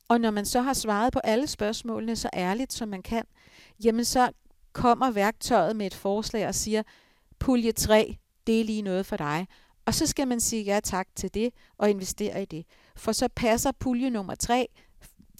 og 0.08 0.20
når 0.20 0.30
man 0.30 0.44
så 0.44 0.60
har 0.60 0.72
svaret 0.72 1.12
på 1.12 1.18
alle 1.24 1.46
spørgsmålene 1.46 2.16
så 2.16 2.30
ærligt, 2.34 2.72
som 2.72 2.88
man 2.88 3.02
kan, 3.02 3.24
jamen 3.84 4.04
så 4.04 4.30
kommer 4.72 5.10
værktøjet 5.10 5.76
med 5.76 5.86
et 5.86 5.94
forslag 5.94 6.48
og 6.48 6.54
siger, 6.54 6.82
pulje 7.38 7.72
3, 7.72 8.16
det 8.46 8.60
er 8.60 8.64
lige 8.64 8.82
noget 8.82 9.06
for 9.06 9.16
dig. 9.16 9.46
Og 9.86 9.94
så 9.94 10.06
skal 10.06 10.28
man 10.28 10.40
sige 10.40 10.62
ja 10.62 10.80
tak 10.84 11.08
til 11.14 11.34
det 11.34 11.52
og 11.78 11.90
investere 11.90 12.42
i 12.42 12.44
det. 12.44 12.66
For 12.96 13.12
så 13.12 13.28
passer 13.28 13.72
pulje 13.72 14.10
nummer 14.10 14.34
3 14.34 14.68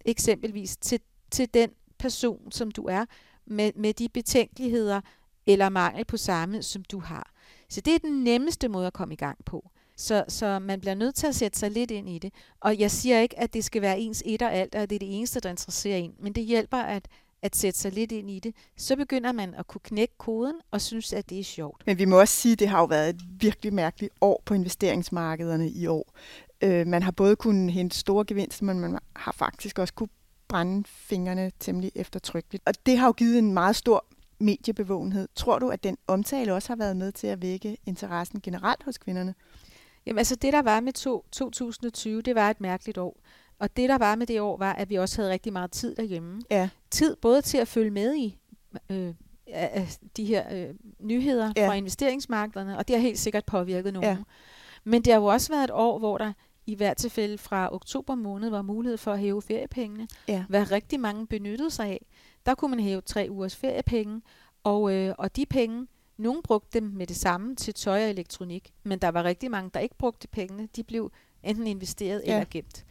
eksempelvis 0.04 0.76
til, 0.76 1.00
til 1.30 1.54
den 1.54 1.70
person, 1.98 2.52
som 2.52 2.70
du 2.70 2.84
er, 2.84 3.04
med, 3.46 3.72
med 3.76 3.94
de 3.94 4.08
betænkeligheder 4.08 5.00
eller 5.46 5.68
mangel 5.68 6.04
på 6.04 6.16
samme, 6.16 6.62
som 6.62 6.84
du 6.84 6.98
har. 6.98 7.32
Så 7.68 7.80
det 7.80 7.94
er 7.94 7.98
den 7.98 8.24
nemmeste 8.24 8.68
måde 8.68 8.86
at 8.86 8.92
komme 8.92 9.14
i 9.14 9.16
gang 9.16 9.44
på. 9.44 9.70
Så, 9.96 10.24
så 10.28 10.58
man 10.58 10.80
bliver 10.80 10.94
nødt 10.94 11.14
til 11.14 11.26
at 11.26 11.34
sætte 11.34 11.58
sig 11.58 11.70
lidt 11.70 11.90
ind 11.90 12.08
i 12.08 12.18
det. 12.18 12.34
Og 12.60 12.78
jeg 12.78 12.90
siger 12.90 13.20
ikke, 13.20 13.38
at 13.38 13.54
det 13.54 13.64
skal 13.64 13.82
være 13.82 14.00
ens 14.00 14.22
et 14.26 14.42
og 14.42 14.54
alt, 14.54 14.74
og 14.74 14.82
at 14.82 14.90
det 14.90 14.96
er 14.96 14.98
det 14.98 15.16
eneste, 15.16 15.40
der 15.40 15.50
interesserer 15.50 15.96
en. 15.96 16.14
Men 16.18 16.32
det 16.32 16.44
hjælper 16.44 16.76
at, 16.76 17.08
at 17.44 17.56
sætte 17.56 17.78
sig 17.78 17.92
lidt 17.92 18.12
ind 18.12 18.30
i 18.30 18.38
det. 18.38 18.54
Så 18.76 18.96
begynder 18.96 19.32
man 19.32 19.54
at 19.54 19.66
kunne 19.66 19.80
knække 19.84 20.14
koden 20.18 20.54
og 20.70 20.80
synes, 20.80 21.12
at 21.12 21.30
det 21.30 21.40
er 21.40 21.44
sjovt. 21.44 21.82
Men 21.86 21.98
vi 21.98 22.04
må 22.04 22.20
også 22.20 22.34
sige, 22.34 22.52
at 22.52 22.58
det 22.58 22.68
har 22.68 22.78
jo 22.78 22.84
været 22.84 23.08
et 23.08 23.20
virkelig 23.40 23.74
mærkeligt 23.74 24.12
år 24.20 24.42
på 24.44 24.54
investeringsmarkederne 24.54 25.70
i 25.70 25.86
år. 25.86 26.12
Øh, 26.60 26.86
man 26.86 27.02
har 27.02 27.10
både 27.10 27.36
kunnet 27.36 27.72
hente 27.72 27.98
store 27.98 28.24
gevinster, 28.24 28.64
men 28.64 28.80
man 28.80 28.98
har 29.16 29.32
faktisk 29.32 29.78
også 29.78 29.94
kunne 29.94 30.08
brænde 30.48 30.84
fingrene 30.86 31.52
temmelig 31.60 31.92
eftertrykkeligt. 31.94 32.62
Og 32.66 32.74
det 32.86 32.98
har 32.98 33.06
jo 33.06 33.12
givet 33.12 33.38
en 33.38 33.54
meget 33.54 33.76
stor 33.76 34.06
mediebevågenhed. 34.38 35.28
Tror 35.34 35.58
du, 35.58 35.68
at 35.68 35.84
den 35.84 35.96
omtale 36.06 36.54
også 36.54 36.68
har 36.68 36.76
været 36.76 36.96
med 36.96 37.12
til 37.12 37.26
at 37.26 37.42
vække 37.42 37.76
interessen 37.86 38.40
generelt 38.40 38.82
hos 38.82 38.98
kvinderne? 38.98 39.34
Jamen 40.06 40.18
altså 40.18 40.36
det, 40.36 40.52
der 40.52 40.62
var 40.62 40.80
med 40.80 40.92
to, 40.92 41.24
2020, 41.32 42.22
det 42.22 42.34
var 42.34 42.50
et 42.50 42.60
mærkeligt 42.60 42.98
år. 42.98 43.20
Og 43.58 43.76
det, 43.76 43.88
der 43.88 43.98
var 43.98 44.14
med 44.14 44.26
det 44.26 44.40
år, 44.40 44.56
var, 44.56 44.72
at 44.72 44.90
vi 44.90 44.94
også 44.94 45.22
havde 45.22 45.32
rigtig 45.32 45.52
meget 45.52 45.70
tid 45.70 45.94
derhjemme. 45.94 46.42
Ja. 46.50 46.68
Tid 46.90 47.16
både 47.16 47.42
til 47.42 47.58
at 47.58 47.68
følge 47.68 47.90
med 47.90 48.14
i 48.14 48.38
øh, 48.90 49.14
de 50.16 50.24
her 50.24 50.44
øh, 50.52 50.74
nyheder 51.00 51.52
ja. 51.56 51.68
fra 51.68 51.74
investeringsmarkederne, 51.74 52.78
og 52.78 52.88
det 52.88 52.96
har 52.96 53.00
helt 53.02 53.18
sikkert 53.18 53.44
påvirket 53.44 53.92
nogen. 53.92 54.08
Ja. 54.08 54.16
Men 54.84 55.02
det 55.02 55.12
har 55.12 55.20
jo 55.20 55.26
også 55.26 55.52
været 55.52 55.64
et 55.64 55.70
år, 55.70 55.98
hvor 55.98 56.18
der 56.18 56.32
i 56.66 56.74
hvert 56.74 56.96
tilfælde 56.96 57.38
fra 57.38 57.74
oktober 57.74 58.14
måned 58.14 58.50
var 58.50 58.62
mulighed 58.62 58.96
for 58.96 59.12
at 59.12 59.18
hæve 59.18 59.42
feriepengene, 59.42 60.08
ja. 60.28 60.44
hvad 60.48 60.70
rigtig 60.70 61.00
mange 61.00 61.26
benyttede 61.26 61.70
sig 61.70 61.86
af. 61.86 62.06
Der 62.46 62.54
kunne 62.54 62.70
man 62.70 62.80
hæve 62.80 63.00
tre 63.00 63.26
ugers 63.30 63.56
feriepenge, 63.56 64.22
og, 64.64 64.92
øh, 64.92 65.14
og 65.18 65.36
de 65.36 65.46
penge, 65.46 65.86
nogle 66.16 66.42
brugte 66.42 66.80
dem 66.80 66.88
med 66.88 67.06
det 67.06 67.16
samme 67.16 67.56
til 67.56 67.74
tøj 67.74 68.04
og 68.04 68.10
elektronik, 68.10 68.72
men 68.82 68.98
der 68.98 69.08
var 69.08 69.24
rigtig 69.24 69.50
mange, 69.50 69.70
der 69.74 69.80
ikke 69.80 69.98
brugte 69.98 70.28
pengene. 70.28 70.68
De 70.76 70.82
blev 70.82 71.12
enten 71.42 71.66
investeret 71.66 72.22
ja. 72.26 72.34
eller 72.34 72.46
gemt. 72.50 72.84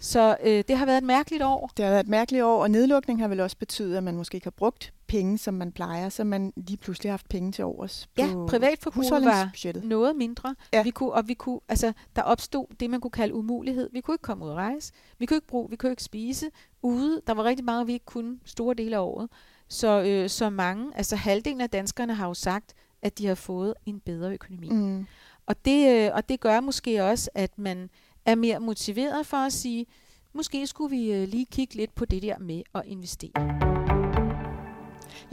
Så 0.00 0.36
øh, 0.42 0.64
det 0.68 0.76
har 0.76 0.86
været 0.86 0.98
et 0.98 1.04
mærkeligt 1.04 1.42
år. 1.42 1.70
Det 1.76 1.84
har 1.84 1.90
været 1.90 2.04
et 2.04 2.08
mærkeligt 2.08 2.44
år, 2.44 2.62
og 2.62 2.70
nedlukning 2.70 3.20
har 3.20 3.28
vel 3.28 3.40
også 3.40 3.56
betydet, 3.56 3.96
at 3.96 4.02
man 4.02 4.16
måske 4.16 4.34
ikke 4.34 4.46
har 4.46 4.50
brugt 4.50 4.92
penge, 5.06 5.38
som 5.38 5.54
man 5.54 5.72
plejer, 5.72 6.08
så 6.08 6.24
man 6.24 6.52
lige 6.56 6.76
pludselig 6.76 7.10
har 7.10 7.12
haft 7.12 7.28
penge 7.28 7.52
til 7.52 7.64
overs 7.64 8.08
på 8.16 8.22
Ja, 8.22 8.46
privatforbruget 8.48 9.10
var 9.24 9.86
noget 9.86 10.16
mindre. 10.16 10.54
Ja. 10.72 10.82
Vi 10.82 10.90
kunne, 10.90 11.12
og 11.12 11.28
vi 11.28 11.34
kunne, 11.34 11.60
altså, 11.68 11.92
der 12.16 12.22
opstod 12.22 12.66
det, 12.80 12.90
man 12.90 13.00
kunne 13.00 13.10
kalde 13.10 13.34
umulighed. 13.34 13.90
Vi 13.92 14.00
kunne 14.00 14.14
ikke 14.14 14.22
komme 14.22 14.44
ud 14.44 14.50
og 14.50 14.56
rejse. 14.56 14.92
Vi 15.18 15.26
kunne 15.26 15.36
ikke 15.36 15.46
bruge, 15.46 15.70
vi 15.70 15.76
kunne 15.76 15.90
ikke 15.92 16.02
spise 16.02 16.46
ude. 16.82 17.20
Der 17.26 17.34
var 17.34 17.44
rigtig 17.44 17.64
meget, 17.64 17.86
vi 17.86 17.92
ikke 17.92 18.06
kunne 18.06 18.38
store 18.44 18.74
dele 18.74 18.96
af 18.96 19.00
året. 19.00 19.28
Så, 19.68 20.02
øh, 20.02 20.28
så 20.28 20.50
mange, 20.50 20.92
altså 20.96 21.16
halvdelen 21.16 21.60
af 21.60 21.70
danskerne 21.70 22.14
har 22.14 22.26
jo 22.26 22.34
sagt, 22.34 22.74
at 23.02 23.18
de 23.18 23.26
har 23.26 23.34
fået 23.34 23.74
en 23.86 24.00
bedre 24.00 24.32
økonomi. 24.32 24.68
Mm. 24.70 25.06
Og, 25.46 25.64
det, 25.64 26.06
øh, 26.06 26.10
og 26.14 26.28
det 26.28 26.40
gør 26.40 26.60
måske 26.60 27.04
også, 27.04 27.30
at 27.34 27.58
man 27.58 27.90
er 28.26 28.34
mere 28.34 28.60
motiveret 28.60 29.26
for 29.26 29.36
at 29.36 29.52
sige, 29.52 29.86
måske 30.32 30.66
skulle 30.66 30.96
vi 30.96 31.12
øh, 31.12 31.28
lige 31.28 31.46
kigge 31.46 31.74
lidt 31.74 31.94
på 31.94 32.04
det 32.04 32.22
der 32.22 32.38
med 32.38 32.62
at 32.74 32.82
investere. 32.84 33.60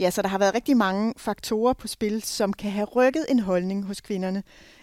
Ja, 0.00 0.10
så 0.10 0.22
der 0.22 0.28
har 0.28 0.38
været 0.38 0.54
rigtig 0.54 0.76
mange 0.76 1.14
faktorer 1.16 1.72
på 1.72 1.88
spil, 1.88 2.22
som 2.22 2.52
kan 2.52 2.70
have 2.70 2.84
rykket 2.84 3.26
en 3.28 3.38
holdning 3.38 3.84
hos 3.84 4.00
kvinderne 4.00 4.42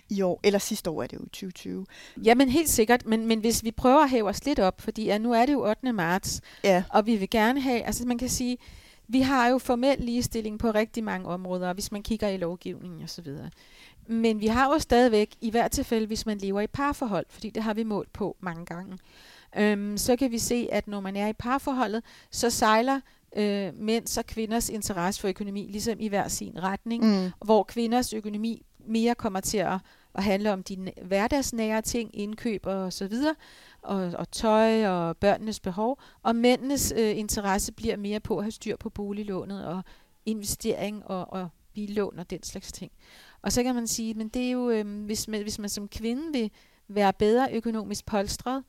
i 0.10 0.22
år, 0.22 0.40
eller 0.44 0.60
sidste 0.60 0.90
år 0.90 1.04
er 1.04 1.08
det 1.08 1.18
jo 1.18 1.24
2020. 1.24 1.86
Jamen 2.24 2.50
helt 2.50 2.70
sikkert, 2.70 3.06
men, 3.06 3.26
men 3.26 3.40
hvis 3.40 3.64
vi 3.64 3.72
prøver 3.72 4.04
at 4.04 4.10
hæve 4.10 4.30
os 4.30 4.46
lidt 4.46 4.60
op, 4.60 4.82
fordi 4.82 5.06
ja, 5.06 5.18
nu 5.18 5.34
er 5.34 5.46
det 5.46 5.54
jo 5.54 5.70
8. 5.70 5.94
marts, 5.94 6.42
ja. 6.64 6.84
og 6.90 7.06
vi 7.06 7.16
vil 7.16 7.30
gerne 7.30 7.62
have, 7.62 7.82
altså 7.84 8.08
man 8.08 8.18
kan 8.18 8.30
sige, 8.30 8.58
vi 9.08 9.22
har 9.22 9.48
jo 9.48 9.58
formel 9.58 9.98
ligestilling 10.00 10.60
på 10.60 10.72
rigtig 10.72 11.04
mange 11.04 11.28
områder, 11.28 11.74
hvis 11.74 11.92
man 11.92 12.04
kigger 12.04 12.28
i 12.28 12.38
lovgivningen 12.38 13.04
osv. 13.04 13.28
Men 14.08 14.42
vi 14.42 14.48
har 14.48 14.74
jo 14.74 14.80
stadigvæk, 14.80 15.36
i 15.42 15.50
hvert 15.52 15.72
tilfælde, 15.72 16.08
hvis 16.08 16.26
man 16.26 16.38
lever 16.38 16.62
i 16.62 16.68
parforhold, 16.68 17.26
fordi 17.30 17.50
det 17.50 17.64
har 17.64 17.74
vi 17.74 17.84
målt 17.84 18.14
på 18.14 18.38
mange 18.40 18.66
gange, 18.66 18.98
øhm, 19.58 19.98
så 19.98 20.16
kan 20.16 20.32
vi 20.32 20.40
se, 20.40 20.68
at 20.72 20.88
når 20.88 21.00
man 21.00 21.16
er 21.16 21.28
i 21.28 21.34
parforholdet, 21.34 22.04
så 22.32 22.50
sejler 22.50 23.00
øh, 23.36 23.74
mænds 23.80 24.18
og 24.18 24.26
kvinders 24.26 24.70
interesse 24.70 25.22
for 25.22 25.28
økonomi 25.28 25.68
ligesom 25.70 26.00
i 26.00 26.08
hver 26.08 26.28
sin 26.28 26.64
retning, 26.64 27.04
mm. 27.06 27.32
hvor 27.46 27.64
kvinders 27.64 28.14
økonomi 28.14 28.66
mere 28.88 29.16
kommer 29.16 29.40
til 29.40 29.58
at, 29.58 29.78
at 30.14 30.24
handle 30.24 30.54
om 30.54 30.64
de 30.64 30.92
hverdagsnære 31.02 31.82
ting, 31.82 32.20
indkøb 32.20 32.66
og 32.66 32.94
så 32.94 33.08
videre, 33.08 33.36
og, 33.82 34.12
og 34.18 34.32
tøj 34.32 34.88
og 34.88 35.18
børnenes 35.18 35.60
behov, 35.60 36.00
og 36.24 36.36
mændenes 36.36 36.94
øh, 36.98 37.18
interesse 37.18 37.72
bliver 37.72 37.98
mere 37.98 38.20
på 38.20 38.38
at 38.38 38.44
have 38.44 38.52
styr 38.52 38.78
på 38.78 38.90
boliglånet 38.90 39.66
og 39.66 39.82
investering 40.26 41.06
og, 41.06 41.34
og 41.34 41.50
billån 41.74 42.20
og 42.20 42.30
den 42.30 42.44
slags 42.44 42.72
ting. 42.72 42.92
Og 43.46 43.52
så 43.52 43.64
kan 43.64 43.76
man 43.76 43.88
sige, 43.88 44.14
men 44.14 44.28
det 44.28 44.48
er 44.48 44.52
jo, 44.52 44.70
øh, 44.70 45.06
hvis, 45.06 45.28
man, 45.28 45.42
hvis 45.42 45.60
man 45.60 45.70
som 45.70 45.88
kvinde 45.88 46.32
vil 46.32 46.52
være 46.88 47.14
bedre 47.14 47.48
økonomisk 47.52 48.06
polstret 48.06 48.64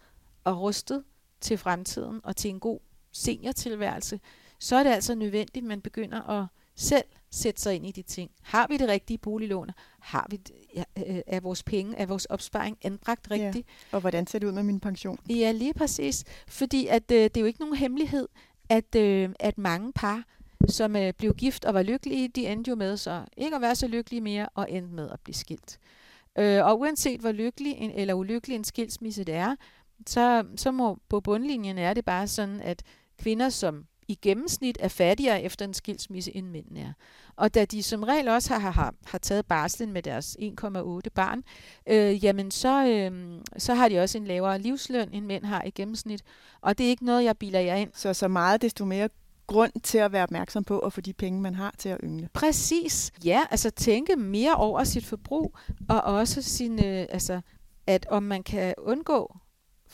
og 0.44 0.60
rustet 0.60 1.04
til 1.40 1.58
fremtiden 1.58 2.20
og 2.24 2.36
til 2.36 2.50
en 2.50 2.60
god 2.60 2.78
seniortilværelse, 3.12 4.20
så 4.58 4.76
er 4.76 4.82
det 4.82 4.90
altså 4.90 5.14
nødvendigt, 5.14 5.62
at 5.62 5.68
man 5.68 5.80
begynder 5.80 6.22
at 6.30 6.46
selv 6.74 7.04
sætte 7.30 7.62
sig 7.62 7.74
ind 7.74 7.86
i 7.86 7.90
de 7.90 8.02
ting. 8.02 8.30
Har 8.42 8.66
vi 8.68 8.76
det 8.76 8.88
rigtige 8.88 9.18
boliglån? 9.18 9.70
Har 10.00 10.26
vi 10.30 10.40
ja, 10.74 10.84
øh, 10.98 11.20
er 11.26 11.40
vores 11.40 11.62
penge, 11.62 11.96
er 11.96 12.06
vores 12.06 12.24
opsparing 12.24 12.78
anbragt 12.82 13.30
rigtigt? 13.30 13.66
Ja. 13.92 13.96
Og 13.96 14.00
hvordan 14.00 14.26
ser 14.26 14.38
det 14.38 14.46
ud 14.46 14.52
med 14.52 14.62
min 14.62 14.80
pension? 14.80 15.18
Ja, 15.30 15.52
lige 15.52 15.74
præcis. 15.74 16.24
Fordi 16.48 16.86
at, 16.86 17.10
øh, 17.10 17.24
det 17.24 17.36
er 17.36 17.40
jo 17.40 17.46
ikke 17.46 17.60
nogen 17.60 17.76
hemmelighed, 17.76 18.28
at, 18.68 18.94
øh, 18.94 19.30
at 19.40 19.58
mange 19.58 19.92
par, 19.92 20.24
som 20.68 20.96
øh, 20.96 21.12
blev 21.18 21.34
gift 21.34 21.64
og 21.64 21.74
var 21.74 21.82
lykkelige, 21.82 22.28
de 22.28 22.46
endte 22.46 22.68
jo 22.68 22.74
med 22.74 22.96
så 22.96 23.24
ikke 23.36 23.56
at 23.56 23.62
være 23.62 23.74
så 23.74 23.86
lykkelige 23.86 24.20
mere 24.20 24.48
og 24.54 24.70
endte 24.70 24.94
med 24.94 25.10
at 25.10 25.20
blive 25.20 25.34
skilt. 25.34 25.78
Øh, 26.38 26.64
og 26.64 26.80
uanset 26.80 27.20
hvor 27.20 27.32
lykkelig 27.32 27.72
en, 27.72 27.90
eller 27.90 28.14
ulykkelig 28.14 28.54
en 28.54 28.64
skilsmisse 28.64 29.24
det 29.24 29.34
er, 29.34 29.56
så, 30.06 30.44
så 30.56 30.70
må 30.70 30.98
på 31.08 31.20
bundlinjen 31.20 31.78
er 31.78 31.94
det 31.94 32.04
bare 32.04 32.28
sådan, 32.28 32.60
at 32.60 32.82
kvinder, 33.18 33.48
som 33.48 33.86
i 34.08 34.18
gennemsnit 34.22 34.78
er 34.80 34.88
fattigere 34.88 35.42
efter 35.42 35.64
en 35.64 35.74
skilsmisse, 35.74 36.36
end 36.36 36.46
mændene 36.46 36.80
er. 36.80 36.92
Og 37.36 37.54
da 37.54 37.64
de 37.64 37.82
som 37.82 38.02
regel 38.02 38.28
også 38.28 38.54
har, 38.54 38.70
har, 38.70 38.94
har 39.06 39.18
taget 39.18 39.46
barslen 39.46 39.92
med 39.92 40.02
deres 40.02 40.36
1,8 40.40 41.10
barn, 41.14 41.44
øh, 41.86 42.24
jamen 42.24 42.50
så, 42.50 42.86
øh, 42.86 43.40
så 43.58 43.74
har 43.74 43.88
de 43.88 43.98
også 43.98 44.18
en 44.18 44.26
lavere 44.26 44.58
livsløn, 44.58 45.08
end 45.12 45.26
mænd 45.26 45.44
har 45.44 45.62
i 45.62 45.70
gennemsnit. 45.70 46.22
Og 46.60 46.78
det 46.78 46.86
er 46.86 46.90
ikke 46.90 47.04
noget, 47.04 47.24
jeg 47.24 47.38
biler 47.38 47.60
jer 47.60 47.74
ind. 47.74 47.90
Så 47.94 48.14
så 48.14 48.28
meget 48.28 48.62
desto 48.62 48.84
mere 48.84 49.08
grund 49.46 49.72
til 49.82 49.98
at 49.98 50.12
være 50.12 50.22
opmærksom 50.22 50.64
på 50.64 50.78
at 50.78 50.92
få 50.92 51.00
de 51.00 51.12
penge, 51.12 51.40
man 51.40 51.54
har 51.54 51.74
til 51.78 51.88
at 51.88 51.98
yngle. 52.02 52.28
Præcis. 52.32 53.12
Ja, 53.24 53.42
altså 53.50 53.70
tænke 53.70 54.16
mere 54.16 54.54
over 54.54 54.84
sit 54.84 55.04
forbrug, 55.04 55.56
og 55.88 56.00
også 56.00 56.42
sin, 56.42 56.84
øh, 56.84 57.06
altså, 57.08 57.40
at 57.86 58.06
om 58.10 58.22
man 58.22 58.42
kan 58.42 58.74
undgå 58.78 59.36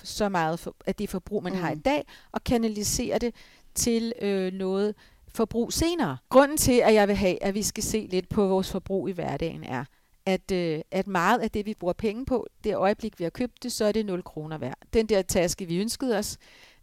så 0.03 0.29
meget 0.29 0.59
for, 0.59 0.77
af 0.87 0.95
det 0.95 1.11
forbrug, 1.11 1.43
man 1.43 1.53
mm. 1.53 1.59
har 1.59 1.71
i 1.71 1.79
dag, 1.79 2.07
og 2.33 2.45
kanalisere 2.45 3.19
det 3.19 3.35
til 3.75 4.13
øh, 4.23 4.53
noget 4.53 4.95
forbrug 5.29 5.73
senere. 5.73 6.17
Grunden 6.29 6.57
til, 6.57 6.81
at 6.85 6.95
jeg 6.95 7.09
vil 7.09 7.17
have, 7.17 7.43
at 7.43 7.55
vi 7.55 7.63
skal 7.63 7.83
se 7.83 8.07
lidt 8.11 8.29
på 8.29 8.47
vores 8.47 8.71
forbrug 8.71 9.09
i 9.09 9.13
hverdagen, 9.13 9.65
er, 9.65 9.85
at, 10.27 10.53
øh, 10.53 10.81
at 10.91 11.07
meget 11.07 11.39
af 11.39 11.51
det, 11.51 11.67
vi 11.67 11.75
bruger 11.75 11.93
penge 11.93 12.25
på, 12.25 12.47
det 12.65 12.77
øjeblik, 12.77 13.19
vi 13.19 13.25
har 13.25 13.31
købt 13.31 13.63
det, 13.63 13.73
så 13.73 13.85
er 13.85 13.93
det 13.93 14.07
0 14.07 14.23
kroner 14.23 14.59
værd. 14.59 14.79
Den 14.93 15.07
der 15.07 15.23
taske, 15.23 15.67
vi 15.67 15.81
ønskede 15.81 16.19
os, 16.19 16.39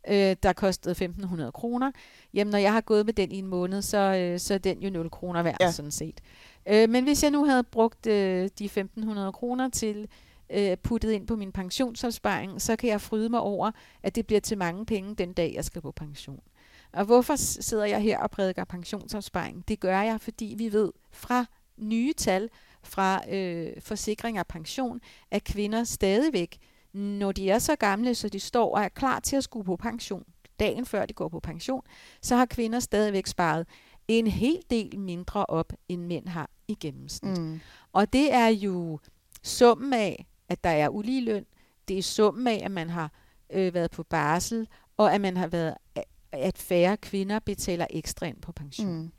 øh, 0.09 0.35
der 0.43 0.53
kostede 0.53 1.05
1.500 1.05 1.51
kroner, 1.51 1.91
jamen 2.33 2.51
når 2.51 2.57
jeg 2.57 2.73
har 2.73 2.81
gået 2.81 3.05
med 3.05 3.13
den 3.13 3.31
i 3.31 3.37
en 3.37 3.47
måned, 3.47 3.81
så, 3.81 3.97
øh, 3.97 4.39
så 4.39 4.53
er 4.53 4.57
den 4.57 4.79
jo 4.79 4.89
0 4.89 5.09
kroner 5.09 5.43
værd, 5.43 5.57
ja. 5.59 5.71
sådan 5.71 5.91
set. 5.91 6.21
Øh, 6.69 6.89
men 6.89 7.03
hvis 7.03 7.23
jeg 7.23 7.31
nu 7.31 7.45
havde 7.45 7.63
brugt 7.63 8.07
øh, 8.07 8.49
de 8.59 8.69
1.500 8.97 9.31
kroner 9.31 9.69
til 9.69 10.07
øh, 10.49 10.77
puttet 10.77 11.11
ind 11.11 11.27
på 11.27 11.35
min 11.35 11.51
pensionsopsparing, 11.51 12.61
så 12.61 12.75
kan 12.75 12.89
jeg 12.89 13.01
fryde 13.01 13.29
mig 13.29 13.39
over, 13.39 13.71
at 14.03 14.15
det 14.15 14.27
bliver 14.27 14.39
til 14.41 14.57
mange 14.57 14.85
penge 14.85 15.15
den 15.15 15.33
dag, 15.33 15.53
jeg 15.55 15.65
skal 15.65 15.81
på 15.81 15.91
pension. 15.91 16.39
Og 16.93 17.05
hvorfor 17.05 17.35
sidder 17.35 17.85
jeg 17.85 18.01
her 18.01 18.19
og 18.19 18.31
prædiker 18.31 18.63
pensionsopsparing? 18.63 19.67
Det 19.67 19.79
gør 19.79 20.01
jeg, 20.01 20.21
fordi 20.21 20.55
vi 20.57 20.73
ved 20.73 20.91
fra 21.11 21.45
nye 21.77 22.13
tal 22.13 22.49
fra 22.83 23.21
øh, 23.29 23.81
forsikring 23.81 24.39
og 24.39 24.47
pension, 24.47 25.01
at 25.31 25.43
kvinder 25.43 25.83
stadigvæk, 25.83 26.57
når 26.93 27.31
de 27.31 27.49
er 27.49 27.59
så 27.59 27.75
gamle, 27.75 28.15
så 28.15 28.29
de 28.29 28.39
står 28.39 28.75
og 28.75 28.83
er 28.83 28.89
klar 28.89 29.19
til 29.19 29.35
at 29.35 29.43
skulle 29.43 29.65
på 29.65 29.75
pension, 29.75 30.23
dagen 30.59 30.85
før 30.85 31.05
de 31.05 31.13
går 31.13 31.29
på 31.29 31.39
pension, 31.39 31.81
så 32.21 32.35
har 32.35 32.45
kvinder 32.45 32.79
stadigvæk 32.79 33.27
sparet 33.27 33.67
en 34.07 34.27
hel 34.27 34.59
del 34.69 34.99
mindre 34.99 35.45
op, 35.45 35.73
end 35.89 36.01
mænd 36.05 36.27
har 36.27 36.49
i 36.67 36.75
gennemsnit. 36.79 37.37
Mm. 37.37 37.59
Og 37.93 38.13
det 38.13 38.33
er 38.33 38.47
jo 38.47 38.99
summen 39.43 39.93
af, 39.93 40.25
at 40.49 40.63
der 40.63 40.69
er 40.69 40.89
uligeløn, 40.89 41.45
det 41.87 41.97
er 41.97 42.03
summen 42.03 42.47
af, 42.47 42.61
at 42.63 42.71
man 42.71 42.89
har 42.89 43.11
øh, 43.49 43.73
været 43.73 43.91
på 43.91 44.03
barsel, 44.03 44.67
og 44.97 45.13
at 45.13 45.21
man 45.21 45.37
har 45.37 45.47
været 45.47 45.73
at 46.31 46.57
færre 46.57 46.97
kvinder 46.97 47.39
betaler 47.39 47.87
ekstra 47.89 48.25
ind 48.25 48.41
på 48.41 48.51
pension. 48.51 48.93
Mm. 48.93 49.11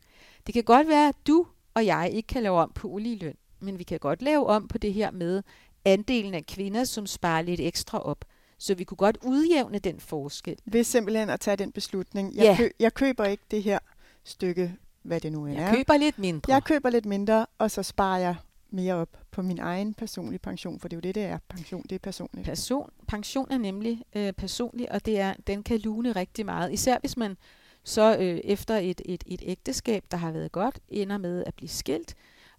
Det 0.46 0.54
kan 0.54 0.64
godt 0.64 0.88
være, 0.88 1.08
at 1.08 1.16
du 1.26 1.46
og 1.74 1.86
jeg 1.86 2.10
ikke 2.12 2.26
kan 2.26 2.42
lave 2.42 2.58
om 2.58 2.72
på 2.74 2.88
uligeløn, 2.88 3.34
men 3.60 3.78
vi 3.78 3.84
kan 3.84 3.98
godt 3.98 4.22
lave 4.22 4.46
om 4.46 4.68
på 4.68 4.78
det 4.78 4.92
her 4.92 5.10
med 5.10 5.42
andelen 5.84 6.34
af 6.34 6.46
kvinder, 6.46 6.84
som 6.84 7.06
sparer 7.06 7.42
lidt 7.42 7.60
ekstra 7.60 7.98
op. 7.98 8.24
Så 8.58 8.74
vi 8.74 8.84
kunne 8.84 8.96
godt 8.96 9.18
udjævne 9.22 9.78
den 9.78 10.00
forskel. 10.00 10.56
Ved 10.64 10.84
simpelthen 10.84 11.30
at 11.30 11.40
tage 11.40 11.56
den 11.56 11.72
beslutning. 11.72 12.34
Jeg, 12.34 12.44
ja. 12.44 12.56
kø- 12.56 12.70
jeg 12.80 12.94
køber 12.94 13.24
ikke 13.24 13.42
det 13.50 13.62
her 13.62 13.78
stykke, 14.24 14.76
hvad 15.02 15.20
det 15.20 15.32
nu 15.32 15.46
er. 15.46 15.52
Jeg 15.52 15.74
køber 15.76 15.96
lidt 15.96 16.18
mindre. 16.18 16.52
Jeg 16.52 16.64
køber 16.64 16.90
lidt 16.90 17.06
mindre, 17.06 17.46
og 17.58 17.70
så 17.70 17.82
sparer 17.82 18.18
jeg 18.18 18.34
mere 18.70 18.94
op 18.94 19.18
på 19.30 19.42
min 19.42 19.58
egen 19.58 19.94
personlige 19.94 20.38
pension, 20.38 20.80
for 20.80 20.88
det 20.88 20.96
er 20.96 20.98
jo 20.98 21.00
det, 21.00 21.14
det 21.14 21.22
er. 21.24 21.38
Pension, 21.48 21.82
det 21.82 21.92
er 21.92 21.98
personligt. 21.98 22.46
Person, 22.46 22.90
pension 23.08 23.46
er 23.50 23.58
nemlig 23.58 24.02
øh, 24.16 24.32
personlig, 24.32 24.92
og 24.92 25.06
det 25.06 25.20
er, 25.20 25.34
den 25.46 25.62
kan 25.62 25.78
lune 25.78 26.12
rigtig 26.12 26.46
meget. 26.46 26.72
Især 26.72 26.98
hvis 27.00 27.16
man 27.16 27.36
så 27.84 28.16
øh, 28.20 28.40
efter 28.44 28.76
et, 28.76 29.00
et, 29.04 29.24
et 29.26 29.42
ægteskab, 29.46 30.04
der 30.10 30.16
har 30.16 30.32
været 30.32 30.52
godt, 30.52 30.78
ender 30.88 31.18
med 31.18 31.44
at 31.46 31.54
blive 31.54 31.68
skilt, 31.68 32.14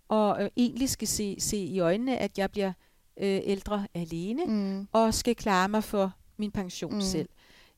og 0.07 0.43
øh, 0.43 0.49
egentlig 0.57 0.89
skal 0.89 1.07
se, 1.07 1.35
se 1.39 1.57
i 1.57 1.79
øjnene, 1.79 2.17
at 2.17 2.37
jeg 2.37 2.51
bliver 2.51 2.73
øh, 3.19 3.41
ældre 3.43 3.87
alene, 3.93 4.45
mm. 4.45 4.87
og 4.91 5.13
skal 5.13 5.35
klare 5.35 5.69
mig 5.69 5.83
for 5.83 6.13
min 6.37 6.51
pension 6.51 6.93
mm. 6.93 7.01
selv. 7.01 7.29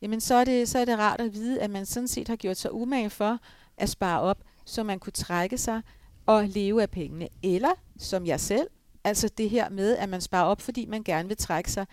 Jamen 0.01 0.21
så 0.21 0.35
er, 0.35 0.43
det, 0.43 0.69
så 0.69 0.79
er 0.79 0.85
det 0.85 0.97
rart 0.99 1.21
at 1.21 1.33
vide, 1.33 1.61
at 1.61 1.69
man 1.69 1.85
sådan 1.85 2.07
set 2.07 2.27
har 2.27 2.35
gjort 2.35 2.57
sig 2.57 2.73
umage 2.73 3.09
for 3.09 3.39
at 3.77 3.89
spare 3.89 4.21
op, 4.21 4.43
så 4.65 4.83
man 4.83 4.99
kunne 4.99 5.13
trække 5.13 5.57
sig 5.57 5.81
og 6.25 6.47
leve 6.47 6.81
af 6.81 6.89
pengene. 6.89 7.27
Eller, 7.43 7.71
som 7.97 8.25
jeg 8.25 8.39
selv, 8.39 8.67
altså 9.03 9.29
det 9.37 9.49
her 9.49 9.69
med, 9.69 9.97
at 9.97 10.09
man 10.09 10.21
sparer 10.21 10.45
op, 10.45 10.61
fordi 10.61 10.85
man 10.85 11.03
gerne 11.03 11.27
vil 11.27 11.37
trække 11.37 11.71
sig, 11.71 11.85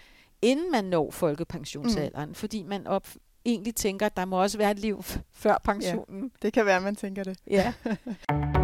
inden 0.42 0.70
man 0.70 0.84
når 0.84 1.10
folkepensionsalderen. 1.10 2.28
Mm. 2.28 2.34
Fordi 2.34 2.62
man 2.62 2.86
op, 2.86 3.08
egentlig 3.44 3.74
tænker, 3.74 4.06
at 4.06 4.16
der 4.16 4.24
må 4.24 4.42
også 4.42 4.58
være 4.58 4.70
et 4.70 4.78
liv 4.78 5.02
før 5.32 5.60
pensionen. 5.64 6.22
Ja, 6.22 6.28
det 6.42 6.52
kan 6.52 6.66
være, 6.66 6.80
man 6.80 6.96
tænker 6.96 7.24
det. 7.24 7.38
Ja. 7.50 7.72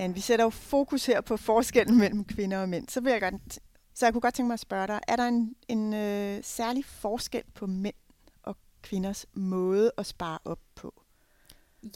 Anne, 0.00 0.14
vi 0.14 0.20
sætter 0.20 0.44
jo 0.44 0.50
fokus 0.50 1.06
her 1.06 1.20
på 1.20 1.36
forskellen 1.36 1.98
mellem 1.98 2.24
kvinder 2.24 2.58
og 2.58 2.68
mænd. 2.68 2.88
Så, 2.88 3.00
vil 3.00 3.10
jeg 3.10 3.20
godt, 3.20 3.58
så 3.94 4.06
jeg 4.06 4.12
kunne 4.12 4.20
godt 4.20 4.34
tænke 4.34 4.46
mig 4.46 4.54
at 4.54 4.60
spørge 4.60 4.86
dig, 4.86 5.00
er 5.08 5.16
der 5.16 5.28
en, 5.28 5.54
en 5.68 5.94
øh, 5.94 6.44
særlig 6.44 6.84
forskel 6.84 7.42
på 7.54 7.66
mænd 7.66 7.94
og 8.42 8.56
kvinders 8.82 9.26
måde 9.32 9.92
at 9.96 10.06
spare 10.06 10.38
op 10.44 10.60
på? 10.74 11.02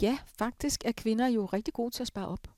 Ja, 0.03 0.19
faktisk 0.39 0.85
er 0.85 0.93
kvinder 0.93 1.27
jo 1.27 1.47
rigtig 1.47 1.75
gode 1.75 1.91
til 1.91 2.03
at 2.03 2.07
spare 2.07 2.29
op. 2.29 2.49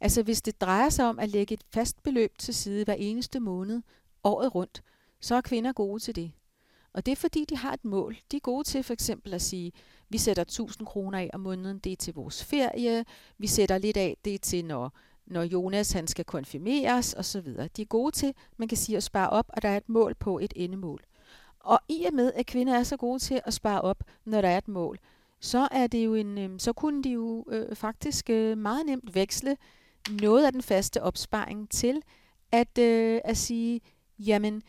Altså 0.00 0.22
hvis 0.22 0.42
det 0.42 0.60
drejer 0.60 0.88
sig 0.88 1.08
om 1.08 1.18
at 1.18 1.28
lægge 1.28 1.54
et 1.54 1.64
fast 1.70 2.02
beløb 2.02 2.38
til 2.38 2.54
side 2.54 2.84
hver 2.84 2.94
eneste 2.94 3.40
måned, 3.40 3.82
året 4.24 4.54
rundt, 4.54 4.82
så 5.20 5.34
er 5.34 5.40
kvinder 5.40 5.72
gode 5.72 6.00
til 6.00 6.16
det. 6.16 6.32
Og 6.98 7.06
det 7.06 7.12
er 7.12 7.16
fordi, 7.16 7.44
de 7.44 7.56
har 7.56 7.72
et 7.72 7.84
mål. 7.84 8.16
De 8.32 8.36
er 8.36 8.40
gode 8.40 8.64
til 8.64 8.82
for 8.82 8.92
eksempel 8.92 9.34
at 9.34 9.42
sige, 9.42 9.72
vi 10.08 10.18
sætter 10.18 10.42
1000 10.42 10.86
kroner 10.86 11.18
af 11.18 11.30
om 11.34 11.40
måneden, 11.40 11.78
det 11.78 11.92
er 11.92 11.96
til 11.96 12.14
vores 12.14 12.44
ferie, 12.44 13.04
vi 13.38 13.46
sætter 13.46 13.78
lidt 13.78 13.96
af, 13.96 14.16
det 14.24 14.34
er 14.34 14.38
til, 14.38 14.64
når, 14.64 14.92
når 15.26 15.42
Jonas 15.42 15.92
han 15.92 16.06
skal 16.06 16.24
konfirmeres 16.24 17.14
osv. 17.18 17.46
De 17.76 17.82
er 17.82 17.86
gode 17.86 18.12
til, 18.12 18.34
man 18.56 18.68
kan 18.68 18.78
sige, 18.78 18.96
at 18.96 19.02
spare 19.02 19.30
op, 19.30 19.44
og 19.48 19.62
der 19.62 19.68
er 19.68 19.76
et 19.76 19.88
mål 19.88 20.14
på 20.14 20.38
et 20.38 20.52
endemål. 20.56 21.04
Og 21.60 21.80
i 21.88 22.04
og 22.04 22.14
med, 22.14 22.32
at 22.32 22.46
kvinder 22.46 22.74
er 22.78 22.82
så 22.82 22.96
gode 22.96 23.18
til 23.18 23.40
at 23.44 23.54
spare 23.54 23.80
op, 23.80 24.02
når 24.24 24.40
der 24.40 24.48
er 24.48 24.58
et 24.58 24.68
mål, 24.68 24.98
så 25.40 25.68
er 25.70 25.86
det 25.86 26.04
jo 26.04 26.14
en, 26.14 26.38
øhm, 26.38 26.58
så 26.58 26.72
kunne 26.72 27.02
de 27.02 27.10
jo 27.10 27.44
øh, 27.50 27.76
faktisk 27.76 28.30
øh, 28.30 28.58
meget 28.58 28.86
nemt 28.86 29.14
veksle 29.14 29.56
noget 30.10 30.46
af 30.46 30.52
den 30.52 30.62
faste 30.62 31.02
opsparing 31.02 31.70
til 31.70 32.02
at, 32.52 32.78
øh, 32.78 33.20
at 33.24 33.36
sige, 33.36 33.80
jamen 34.18 34.62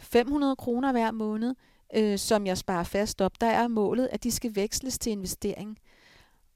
500 0.00 0.56
kroner 0.56 0.92
hver 0.92 1.10
måned, 1.10 1.54
øh, 1.94 2.18
som 2.18 2.46
jeg 2.46 2.58
sparer 2.58 2.84
fast 2.84 3.20
op, 3.20 3.40
der 3.40 3.46
er 3.46 3.68
målet, 3.68 4.08
at 4.12 4.24
de 4.24 4.30
skal 4.30 4.56
veksles 4.56 4.98
til 4.98 5.12
investering. 5.12 5.78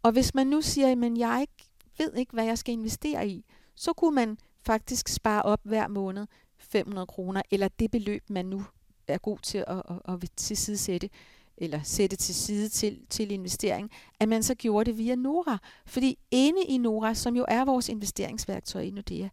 Og 0.03 0.13
hvis 0.13 0.35
man 0.35 0.47
nu 0.47 0.61
siger, 0.61 0.93
at 0.93 1.19
jeg 1.19 1.39
ikke 1.41 1.71
ved 1.99 2.15
ikke, 2.15 2.33
hvad 2.33 2.45
jeg 2.45 2.59
skal 2.59 2.73
investere 2.73 3.29
i, 3.29 3.45
så 3.75 3.93
kunne 3.93 4.15
man 4.15 4.39
faktisk 4.67 5.09
spare 5.09 5.43
op 5.43 5.61
hver 5.63 5.89
måned 5.89 6.27
500 6.59 7.07
kroner, 7.07 7.43
eller 7.51 7.69
det 7.69 7.91
beløb, 7.91 8.23
man 8.31 8.47
nu 8.47 8.65
er 9.09 9.19
god 9.19 9.39
til 9.39 9.65
at, 9.67 9.83
at, 10.09 10.15
at, 10.23 10.31
tilsidesætte 10.37 11.11
eller 11.57 11.81
sætte 11.83 12.17
til 12.17 12.35
side 12.35 12.69
til, 12.69 13.01
til 13.11 13.31
investering, 13.31 13.91
at 14.21 14.29
man 14.29 14.43
så 14.43 14.55
gjorde 14.55 14.91
det 14.91 14.99
via 14.99 15.15
Nora. 15.15 15.59
Fordi 15.87 16.19
inde 16.31 16.63
i 16.63 16.79
Nora, 16.79 17.15
som 17.15 17.37
jo 17.37 17.45
er 17.49 17.65
vores 17.65 17.89
investeringsværktøj 17.89 18.83
i 18.83 18.91
Nordea, 18.91 19.29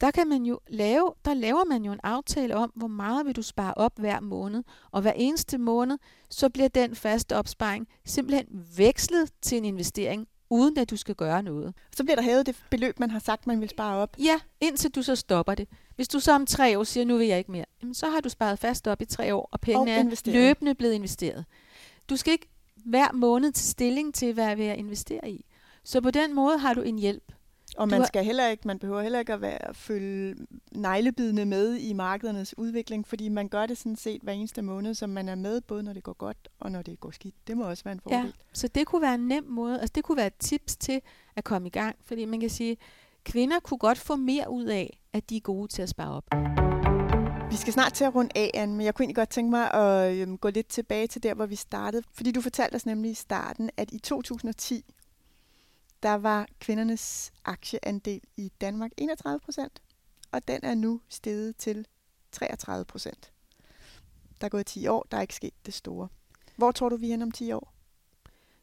der 0.00 0.10
kan 0.10 0.28
man 0.28 0.42
jo 0.42 0.60
lave, 0.68 1.12
der 1.24 1.34
laver 1.34 1.64
man 1.64 1.84
jo 1.84 1.92
en 1.92 2.00
aftale 2.02 2.56
om, 2.56 2.72
hvor 2.74 2.86
meget 2.86 3.26
vil 3.26 3.36
du 3.36 3.42
spare 3.42 3.74
op 3.76 3.98
hver 3.98 4.20
måned, 4.20 4.62
og 4.90 5.02
hver 5.02 5.12
eneste 5.12 5.58
måned, 5.58 5.98
så 6.30 6.48
bliver 6.48 6.68
den 6.68 6.94
faste 6.94 7.36
opsparing 7.36 7.88
simpelthen 8.04 8.46
vekslet 8.76 9.30
til 9.42 9.58
en 9.58 9.64
investering, 9.64 10.28
uden 10.50 10.78
at 10.78 10.90
du 10.90 10.96
skal 10.96 11.14
gøre 11.14 11.42
noget. 11.42 11.74
Så 11.96 12.04
bliver 12.04 12.16
der 12.16 12.22
hævet 12.22 12.46
det 12.46 12.56
beløb, 12.70 13.00
man 13.00 13.10
har 13.10 13.18
sagt, 13.18 13.46
man 13.46 13.60
vil 13.60 13.68
spare 13.68 13.96
op? 13.96 14.16
Ja, 14.18 14.40
indtil 14.60 14.90
du 14.90 15.02
så 15.02 15.16
stopper 15.16 15.54
det. 15.54 15.68
Hvis 15.96 16.08
du 16.08 16.20
så 16.20 16.32
om 16.32 16.46
tre 16.46 16.78
år 16.78 16.84
siger, 16.84 17.04
nu 17.04 17.16
vil 17.16 17.26
jeg 17.26 17.38
ikke 17.38 17.52
mere, 17.52 17.64
jamen 17.82 17.94
så 17.94 18.10
har 18.10 18.20
du 18.20 18.28
sparet 18.28 18.58
fast 18.58 18.86
op 18.86 19.02
i 19.02 19.04
tre 19.04 19.34
år, 19.34 19.48
og 19.52 19.60
pengene 19.60 19.92
og 19.92 19.98
er 19.98 20.30
løbende 20.30 20.74
blevet 20.74 20.92
investeret. 20.92 21.44
Du 22.10 22.16
skal 22.16 22.32
ikke 22.32 22.48
hver 22.84 23.12
måned 23.12 23.52
til 23.52 23.66
stilling 23.66 24.14
til, 24.14 24.32
hvad 24.32 24.46
jeg 24.46 24.58
vil 24.58 24.78
investere 24.78 25.30
i. 25.30 25.44
Så 25.84 26.00
på 26.00 26.10
den 26.10 26.34
måde 26.34 26.58
har 26.58 26.74
du 26.74 26.80
en 26.80 26.98
hjælp. 26.98 27.32
Og 27.76 27.88
man 27.88 28.06
skal 28.06 28.24
heller 28.24 28.48
ikke, 28.48 28.62
man 28.66 28.78
behøver 28.78 29.02
heller 29.02 29.18
ikke 29.18 29.32
at 29.32 29.40
være, 29.40 29.74
følge 29.74 30.36
neglebidende 30.72 31.46
med 31.46 31.76
i 31.76 31.92
markedernes 31.92 32.58
udvikling, 32.58 33.06
fordi 33.06 33.28
man 33.28 33.48
gør 33.48 33.66
det 33.66 33.78
sådan 33.78 33.96
set 33.96 34.22
hver 34.22 34.32
eneste 34.32 34.62
måned, 34.62 34.94
som 34.94 35.10
man 35.10 35.28
er 35.28 35.34
med, 35.34 35.60
både 35.60 35.82
når 35.82 35.92
det 35.92 36.02
går 36.02 36.12
godt 36.12 36.48
og 36.60 36.72
når 36.72 36.82
det 36.82 37.00
går 37.00 37.10
skidt. 37.10 37.34
Det 37.46 37.56
må 37.56 37.64
også 37.64 37.84
være 37.84 37.92
en 37.92 38.00
fordel. 38.00 38.18
Ja, 38.18 38.30
så 38.52 38.68
det 38.68 38.86
kunne 38.86 39.02
være 39.02 39.14
en 39.14 39.28
nem 39.28 39.44
måde, 39.44 39.80
altså 39.80 39.92
det 39.94 40.04
kunne 40.04 40.16
være 40.16 40.26
et 40.26 40.36
tips 40.38 40.76
til 40.76 41.00
at 41.36 41.44
komme 41.44 41.68
i 41.68 41.70
gang, 41.70 41.96
fordi 42.04 42.24
man 42.24 42.40
kan 42.40 42.50
sige, 42.50 42.76
kvinder 43.24 43.60
kunne 43.60 43.78
godt 43.78 43.98
få 43.98 44.16
mere 44.16 44.50
ud 44.50 44.64
af, 44.64 44.98
at 45.12 45.30
de 45.30 45.36
er 45.36 45.40
gode 45.40 45.68
til 45.68 45.82
at 45.82 45.88
spare 45.88 46.10
op. 46.10 46.24
Vi 47.50 47.56
skal 47.56 47.72
snart 47.72 47.92
til 47.92 48.04
at 48.04 48.14
runde 48.14 48.30
af, 48.34 48.50
Anne, 48.54 48.76
men 48.76 48.86
jeg 48.86 48.94
kunne 48.94 49.02
egentlig 49.02 49.16
godt 49.16 49.30
tænke 49.30 49.50
mig 49.50 49.74
at 49.74 50.16
øhm, 50.16 50.38
gå 50.38 50.48
lidt 50.48 50.68
tilbage 50.68 51.06
til 51.06 51.22
der, 51.22 51.34
hvor 51.34 51.46
vi 51.46 51.56
startede. 51.56 52.02
Fordi 52.12 52.32
du 52.32 52.40
fortalte 52.40 52.74
os 52.74 52.86
nemlig 52.86 53.10
i 53.10 53.14
starten, 53.14 53.70
at 53.76 53.90
i 53.92 53.98
2010, 53.98 54.84
der 56.02 56.14
var 56.14 56.48
kvindernes 56.60 57.32
aktieandel 57.44 58.20
i 58.36 58.52
Danmark 58.60 58.90
31 58.96 59.40
procent, 59.40 59.82
og 60.32 60.48
den 60.48 60.60
er 60.64 60.74
nu 60.74 61.00
steget 61.08 61.56
til 61.56 61.86
33 62.32 62.84
procent. 62.84 63.32
Der 64.40 64.44
er 64.44 64.48
gået 64.48 64.66
10 64.66 64.86
år, 64.86 65.06
der 65.10 65.16
er 65.16 65.20
ikke 65.20 65.34
sket 65.34 65.66
det 65.66 65.74
store. 65.74 66.08
Hvor 66.56 66.72
tror 66.72 66.88
du, 66.88 66.96
vi 66.96 67.10
er 67.12 67.22
om 67.22 67.30
10 67.30 67.52
år? 67.52 67.72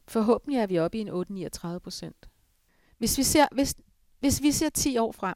Forhåbentlig 0.08 0.58
er 0.58 0.66
vi 0.66 0.78
oppe 0.78 0.98
i 0.98 1.00
en 1.00 1.46
8-39 1.46 1.78
procent. 1.78 2.28
Hvis 2.98 3.18
vi, 3.18 3.22
ser, 3.22 3.46
hvis, 3.52 3.74
hvis 4.20 4.42
vi 4.42 4.52
ser 4.52 4.68
10 4.68 4.98
år 4.98 5.12
frem, 5.12 5.34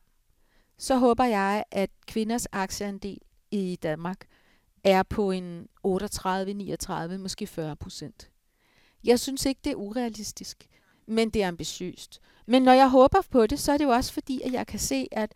så 0.78 0.97
håber 0.97 1.25
jeg, 1.25 1.64
at 1.71 1.90
kvinders 2.07 2.47
aktieandel 2.52 3.19
i 3.50 3.78
Danmark 3.83 4.26
er 4.85 5.02
på 5.02 5.31
en 5.31 5.69
38, 5.83 6.55
39, 6.55 7.19
måske 7.19 7.47
40 7.47 7.76
procent. 7.76 8.31
Jeg 9.05 9.21
synes 9.21 9.47
ikke, 9.47 9.61
det 9.64 9.71
er 9.71 9.76
urealistisk, 9.76 10.69
men 11.09 11.31
det 11.31 11.43
er 11.43 11.49
ambitiøst. 11.49 12.21
Men 12.47 12.62
når 12.62 12.73
jeg 12.73 12.88
håber 12.88 13.19
på 13.31 13.47
det, 13.47 13.59
så 13.59 13.73
er 13.73 13.77
det 13.77 13.85
jo 13.85 13.91
også 13.91 14.12
fordi, 14.12 14.41
at 14.45 14.53
jeg 14.53 14.67
kan 14.67 14.79
se, 14.79 15.09
at 15.12 15.33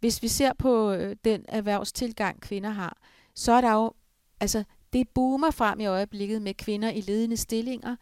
hvis 0.00 0.22
vi 0.22 0.28
ser 0.28 0.52
på 0.58 0.92
øh, 0.92 1.16
den 1.24 1.44
erhvervstilgang, 1.48 2.40
kvinder 2.40 2.70
har, 2.70 2.98
så 3.34 3.52
er 3.52 3.60
der 3.60 3.72
jo, 3.72 3.92
altså 4.40 4.64
det 4.92 5.08
boomer 5.08 5.50
frem 5.50 5.80
i 5.80 5.86
øjeblikket 5.86 6.42
med 6.42 6.54
kvinder 6.54 6.90
i 6.90 7.00
ledende 7.00 7.36
stillinger. 7.36 7.96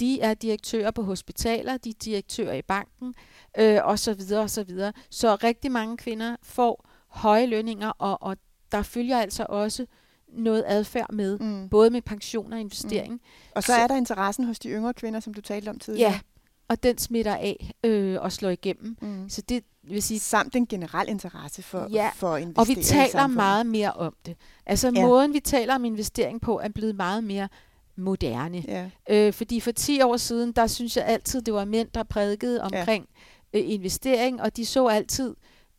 De 0.00 0.20
er 0.20 0.34
direktører 0.34 0.90
på 0.90 1.02
hospitaler, 1.02 1.76
de 1.76 1.90
er 1.90 1.94
direktører 2.04 2.54
i 2.54 2.62
banken, 2.62 3.14
øh, 3.58 3.78
og 3.84 3.98
så 3.98 4.14
videre 4.14 4.42
og 4.42 4.50
så 4.50 4.64
videre. 4.64 4.92
Så 5.10 5.34
rigtig 5.34 5.72
mange 5.72 5.96
kvinder 5.96 6.36
får 6.42 6.88
høje 7.08 7.46
lønninger, 7.46 7.88
og, 7.88 8.22
og 8.22 8.36
der 8.72 8.82
følger 8.82 9.18
altså 9.18 9.46
også 9.48 9.86
noget 10.28 10.64
adfærd 10.66 11.12
med, 11.12 11.38
mm. 11.38 11.68
både 11.68 11.90
med 11.90 12.02
pension 12.02 12.52
og 12.52 12.60
investering. 12.60 13.12
Mm. 13.12 13.20
Og 13.54 13.62
så, 13.62 13.66
så 13.66 13.72
er 13.72 13.86
der 13.86 13.96
interessen 13.96 14.44
hos 14.44 14.58
de 14.58 14.68
yngre 14.68 14.94
kvinder, 14.94 15.20
som 15.20 15.34
du 15.34 15.40
talte 15.40 15.68
om 15.68 15.78
tidligere. 15.78 16.10
Ja, 16.10 16.20
og 16.68 16.82
den 16.82 16.98
smitter 16.98 17.34
af 17.34 17.70
øh, 17.84 18.18
og 18.20 18.32
slår 18.32 18.50
igennem. 18.50 18.96
Mm. 19.00 19.28
Så 19.28 19.42
det 19.42 19.64
vil 19.82 20.02
sige 20.02 20.20
samt 20.20 20.56
en 20.56 20.66
generel 20.66 21.08
interesse 21.08 21.62
for 21.62 21.88
ja, 21.90 22.10
for 22.14 22.36
investering. 22.36 22.58
Og 22.58 22.68
vi 22.68 22.82
taler 22.82 23.26
meget 23.26 23.66
mere 23.66 23.92
om 23.92 24.14
det. 24.26 24.36
Altså 24.66 24.92
ja. 24.94 25.06
måden 25.06 25.32
vi 25.32 25.40
taler 25.40 25.74
om 25.74 25.84
investering 25.84 26.40
på 26.40 26.60
er 26.60 26.68
blevet 26.68 26.96
meget 26.96 27.24
mere 27.24 27.48
moderne. 27.96 28.64
Ja. 28.68 28.90
Øh, 29.10 29.32
fordi 29.32 29.60
for 29.60 29.70
10 29.70 30.02
år 30.02 30.16
siden, 30.16 30.52
der 30.52 30.66
synes 30.66 30.96
jeg 30.96 31.04
altid 31.06 31.42
det 31.42 31.54
var 31.54 31.64
mænd 31.64 31.88
der 31.94 32.02
prædikede 32.02 32.62
omkring 32.62 33.06
ja. 33.54 33.58
øh, 33.58 33.70
investering, 33.70 34.42
og 34.42 34.56
de 34.56 34.66
så 34.66 34.86
altid 34.86 35.34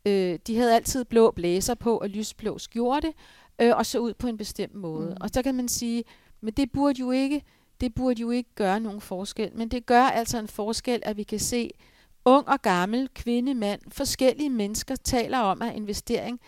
Øh, 0.05 0.39
de 0.47 0.57
havde 0.57 0.75
altid 0.75 1.05
blå 1.05 1.31
blæser 1.31 1.75
på 1.75 1.97
og 1.97 2.09
lysblå 2.09 2.57
skjorte, 2.57 3.13
øh, 3.61 3.77
og 3.77 3.85
så 3.85 3.99
ud 3.99 4.13
på 4.13 4.27
en 4.27 4.37
bestemt 4.37 4.75
måde. 4.75 5.09
Mm. 5.09 5.17
Og 5.21 5.29
så 5.33 5.43
kan 5.43 5.55
man 5.55 5.67
sige, 5.67 6.03
men 6.41 6.53
det 6.53 6.71
burde 6.71 6.99
jo 6.99 7.11
ikke, 7.11 7.41
det 7.81 7.95
burde 7.95 8.21
jo 8.21 8.31
ikke 8.31 8.49
gøre 8.55 8.79
nogen 8.79 9.01
forskel. 9.01 9.51
Men 9.55 9.69
det 9.69 9.85
gør 9.85 10.03
altså 10.03 10.39
en 10.39 10.47
forskel, 10.47 10.99
at 11.03 11.17
vi 11.17 11.23
kan 11.23 11.39
se 11.39 11.71
ung 12.25 12.47
og 12.47 12.61
gammel, 12.61 13.09
kvinde, 13.15 13.53
mand, 13.53 13.81
forskellige 13.87 14.49
mennesker 14.49 14.95
taler 14.95 15.39
om, 15.39 15.61
at 15.61 15.75
investering, 15.75 16.39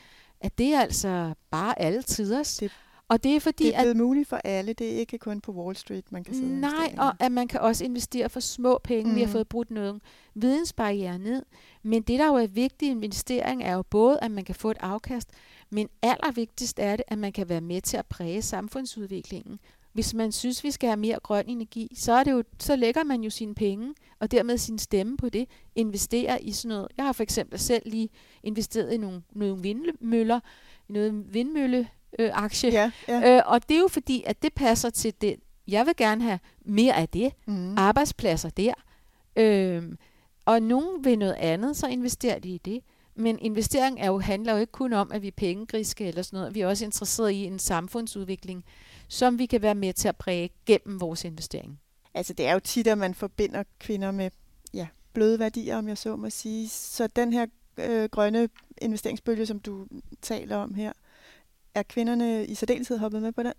at 0.42 0.58
det 0.58 0.74
er 0.74 0.82
altså 0.82 1.34
bare 1.52 1.80
alle 1.80 2.02
tiders. 2.02 2.58
Det 2.58 2.72
og 3.10 3.24
det 3.24 3.36
er 3.36 3.40
fordi, 3.40 3.64
det 3.64 3.76
er 3.76 3.82
blevet 3.82 3.90
at, 3.90 3.98
muligt 3.98 4.28
for 4.30 4.38
alle. 4.44 4.74
Det 4.74 4.94
er 4.94 5.00
ikke 5.00 5.18
kun 5.18 5.42
på 5.42 5.52
Wall 5.52 5.76
Street, 5.76 6.12
man 6.12 6.24
kan 6.24 6.34
sidde 6.34 6.60
Nej, 6.60 6.96
og 6.98 7.14
at 7.20 7.32
man 7.32 7.48
kan 7.48 7.60
også 7.60 7.86
investere 7.86 8.30
for 8.30 8.40
små 8.40 8.80
penge. 8.84 9.10
Mm. 9.10 9.16
Vi 9.16 9.20
har 9.20 9.28
mm. 9.28 9.32
fået 9.32 9.48
brudt 9.48 9.72
noget 9.72 10.02
vidensbarriere 10.36 11.20
ned. 11.20 11.44
Men 11.84 12.02
det, 12.02 12.20
der 12.20 12.28
jo 12.28 12.36
er 12.36 12.48
vigtigt 12.48 12.90
i 12.90 12.92
investering, 12.92 13.64
er 13.64 13.74
jo 13.74 13.82
både, 13.82 14.20
at 14.22 14.32
man 14.32 14.46
kan 14.46 14.56
få 14.56 14.72
et 14.72 14.78
afkast, 14.80 15.30
men 15.70 15.90
allervigtigst 16.02 16.80
er 16.80 16.96
det, 16.96 17.06
at 17.08 17.18
man 17.18 17.32
kan 17.32 17.50
være 17.50 17.62
med 17.62 17.82
til 17.82 17.98
at 17.98 18.06
præge 18.06 18.42
samfundsudviklingen. 18.42 19.60
Hvis 19.98 20.14
man 20.14 20.32
synes, 20.32 20.64
vi 20.64 20.72
skal 20.72 20.90
have 20.90 20.98
mere 20.98 21.20
grøn 21.24 21.46
energi, 21.48 21.92
så, 21.96 22.14
er 22.14 22.24
det 22.24 22.32
jo, 22.32 22.44
så 22.60 22.76
lægger 22.76 23.04
man 23.04 23.22
jo 23.22 23.30
sine 23.30 23.56
penge, 23.56 23.94
og 24.20 24.32
dermed 24.32 24.58
sin 24.58 24.80
stemme 24.80 25.18
på 25.18 25.30
det, 25.30 25.48
investerer 25.76 26.38
i 26.42 26.52
sådan 26.52 26.70
noget. 26.70 26.88
Jeg 26.98 27.06
har 27.06 27.12
for 27.12 27.24
eksempel 27.24 27.60
selv 27.60 27.82
lige 27.86 28.10
investeret 28.44 28.94
i 28.94 28.98
nogle, 28.98 29.22
nogle 29.32 29.62
vindmøller, 29.62 30.40
noget 30.88 31.34
vindmølle 31.34 31.88
øh, 32.20 32.30
aktie. 32.34 32.72
Ja, 32.72 32.92
ja. 33.08 33.38
Øh, 33.38 33.42
og 33.46 33.70
det 33.70 33.76
er 33.76 33.80
jo 33.80 33.88
fordi, 33.88 34.24
at 34.26 34.42
det 34.42 34.54
passer 34.54 34.90
til 34.90 35.14
det. 35.22 35.36
Jeg 35.68 35.86
vil 35.86 35.96
gerne 35.96 36.24
have 36.24 36.40
mere 36.66 36.96
af 36.96 37.10
det. 37.10 37.34
Mm. 37.48 37.78
Arbejdspladser 37.78 38.50
der. 38.50 38.74
Øh, 39.36 39.84
og 40.46 40.62
nogen 40.62 41.06
vil 41.06 41.20
noget 41.20 41.36
andet, 41.40 41.78
så 41.78 41.88
investerer 41.88 42.40
de 42.40 42.50
i 42.50 42.58
det. 42.58 42.82
Men 43.16 43.40
investering 43.40 44.00
er 44.00 44.08
jo, 44.08 44.20
handler 44.20 44.54
jo 44.54 44.60
ikke 44.60 44.72
kun 44.72 44.94
om, 44.94 45.12
at 45.12 45.22
vi 45.22 45.28
er 45.28 45.32
pengegriske 45.32 46.08
eller 46.08 46.22
sådan 46.22 46.38
noget. 46.38 46.56
Vi 46.56 46.62
er 46.62 46.68
også 46.68 46.86
interesseret 46.86 47.32
i 47.32 47.46
en 47.46 47.60
samfundsudvikling, 47.60 48.66
som 49.08 49.40
vi 49.40 49.46
kan 49.46 49.62
være 49.62 49.76
med 49.76 49.94
til 49.94 50.08
at 50.08 50.16
præge 50.16 50.50
gennem 50.66 51.02
vores 51.02 51.24
investering. 51.24 51.80
Altså 52.14 52.34
det 52.34 52.48
er 52.48 52.54
jo 52.54 52.60
tit, 52.60 52.88
at 52.88 52.98
man 52.98 53.14
forbinder 53.14 53.64
kvinder 53.80 54.12
med 54.12 54.32
ja, 54.74 54.88
bløde 55.14 55.40
værdier, 55.40 55.78
om 55.78 55.88
jeg 55.88 55.98
så 55.98 56.16
må 56.16 56.30
sige. 56.30 56.70
Så 56.70 57.08
den 57.08 57.34
her 57.34 57.46
øh, 57.78 58.10
grønne 58.10 58.50
investeringsbølge, 58.82 59.46
som 59.46 59.60
du 59.60 59.88
taler 60.22 60.58
om 60.58 60.74
her, 60.74 60.94
er 61.76 61.84
kvinderne 61.84 62.46
i 62.46 62.56
særdeleshed 62.56 62.98
hoppet 62.98 63.22
med 63.22 63.32
på 63.32 63.44
den? 63.44 63.54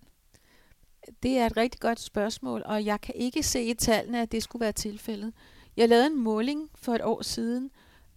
Det 1.23 1.39
er 1.39 1.47
et 1.47 1.57
rigtig 1.57 1.81
godt 1.81 2.01
spørgsmål, 2.01 2.63
og 2.65 2.85
jeg 2.85 3.01
kan 3.01 3.15
ikke 3.15 3.43
se 3.43 3.63
i 3.63 3.75
tallene, 3.75 4.23
at 4.23 4.33
det 4.33 4.43
skulle 4.43 4.61
være 4.61 4.73
tilfældet. 4.73 5.33
Jeg 5.77 5.89
lavede 5.89 6.07
en 6.07 6.19
måling 6.19 6.71
for 6.75 6.95
et 6.95 7.03
år 7.03 7.23
siden, 7.23 7.71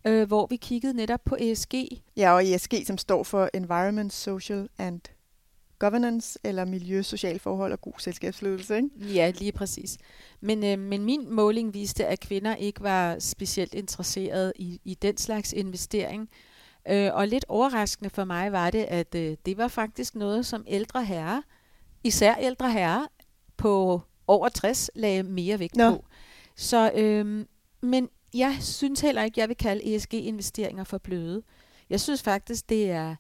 øh, 0.08 0.28
hvor 0.28 0.48
vi 0.48 0.56
kiggede 0.56 0.94
netop 0.94 1.20
på 1.26 1.38
ESG. 1.40 1.74
Ja, 2.18 2.34
og 2.34 2.46
ESG, 2.46 2.74
som 2.86 2.98
står 2.98 3.24
for 3.24 3.50
Environment, 3.54 4.14
Social 4.14 4.70
and 4.78 5.02
Governance, 5.82 6.40
eller 6.44 6.66
miljø, 6.66 7.02
social 7.02 7.40
forhold 7.40 7.72
og 7.72 7.82
god 7.82 7.94
selskabsledelse, 7.98 8.76
ikke? 8.76 8.90
Ja, 9.14 9.32
lige 9.40 9.52
præcis. 9.52 9.98
Men, 10.42 10.64
øh, 10.64 10.80
men 10.80 11.06
min 11.06 11.34
måling 11.34 11.74
viste, 11.74 12.06
at 12.06 12.20
kvinder 12.20 12.56
ikke 12.56 12.82
var 12.82 13.20
specielt 13.20 13.74
interesserede 13.74 14.54
i, 14.56 14.82
i 14.84 14.94
den 14.94 15.18
slags 15.18 15.54
investering. 15.54 16.30
Øh, 16.90 17.10
og 17.14 17.28
lidt 17.28 17.46
overraskende 17.48 18.10
for 18.10 18.24
mig 18.24 18.52
var 18.52 18.70
det, 18.70 18.84
at 18.84 19.16
øh, 19.16 19.38
det 19.46 19.58
var 19.58 19.68
faktisk 19.68 20.16
noget, 20.16 20.46
som 20.46 20.64
ældre 20.68 21.06
herrer, 21.06 21.42
især 22.04 22.36
ældre 22.36 22.72
herrer, 22.72 23.06
på 23.58 24.02
over 24.28 24.50
60 24.50 24.90
lagde 24.96 25.24
mere 25.24 25.60
vægt 25.60 25.76
Nå. 25.76 25.90
på. 25.90 26.06
Så, 26.56 26.92
øh, 26.96 27.46
men 27.82 28.10
jeg 28.34 28.58
synes 28.60 29.02
heller 29.02 29.24
ikke, 29.24 29.40
jeg 29.40 29.50
vil 29.50 29.58
kalde 29.58 29.96
ESG-investeringer 29.96 30.84
for 30.84 30.98
bløde. 30.98 31.44
Jeg 31.90 32.02
synes 32.02 32.24
faktisk, 32.24 32.70
det 32.70 32.92
er, 32.92 33.16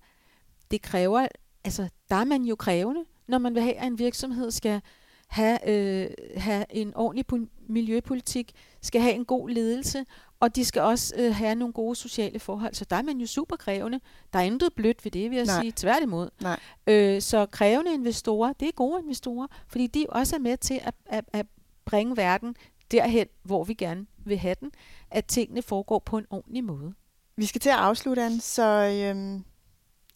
det 0.72 0.82
kræver, 0.82 1.28
altså 1.64 1.90
der 2.10 2.16
er 2.16 2.26
man 2.26 2.44
jo 2.44 2.56
krævende, 2.56 3.02
når 3.28 3.38
man 3.38 3.56
vil 3.56 3.64
have, 3.64 3.76
at 3.76 3.88
en 3.88 4.00
virksomhed 4.00 4.52
skal 4.52 4.82
have, 5.28 5.70
øh, 5.70 6.10
have 6.38 6.66
en 6.70 6.96
ordentlig 6.96 7.26
miljøpolitik, 7.68 8.52
skal 8.82 9.02
have 9.02 9.14
en 9.14 9.26
god 9.26 9.50
ledelse, 9.50 10.06
og 10.40 10.56
de 10.56 10.66
skal 10.66 10.82
også 10.82 11.14
øh, 11.18 11.36
have 11.36 11.56
nogle 11.56 11.74
gode 11.74 11.96
sociale 11.96 12.40
forhold. 12.40 12.74
Så 12.74 12.86
der 12.90 12.96
er 12.96 13.02
man 13.02 13.18
jo 13.18 13.28
super 13.28 13.56
krævende. 13.56 14.00
Der 14.34 14.40
er 14.40 14.44
intet 14.44 14.74
blødt 14.74 15.06
ved 15.06 15.12
det, 15.12 15.30
vil 15.30 15.38
jeg 15.38 15.46
Nej. 15.46 15.62
sige. 15.62 15.74
Tværtimod. 15.76 16.30
Nej. 16.42 16.60
Øh, 16.88 17.22
så 17.22 17.46
krævende 17.46 17.94
investorer, 17.94 18.54
det 18.54 18.68
er 18.68 18.72
gode 18.72 19.02
investorer, 19.02 19.48
fordi 19.68 19.88
de 19.88 20.06
også 20.10 20.36
er 20.36 20.40
med 20.40 20.58
til 20.58 20.80
at, 20.84 20.94
at, 21.06 21.26
at 21.34 21.46
bringe 21.86 22.18
verden 22.18 22.56
derhen, 22.92 23.28
hvor 23.44 23.64
vi 23.64 23.74
gerne 23.74 24.06
vil 24.26 24.38
have 24.38 24.56
den, 24.60 24.72
at 25.12 25.26
tingene 25.26 25.62
foregår 25.62 26.00
på 26.00 26.18
en 26.18 26.26
ordentlig 26.30 26.64
måde. 26.64 26.94
Vi 27.38 27.46
skal 27.46 27.62
til 27.62 27.70
at 27.70 27.76
afslutte, 27.76 28.22
Anne, 28.22 28.42
så 28.42 28.64
øhm, 28.64 29.44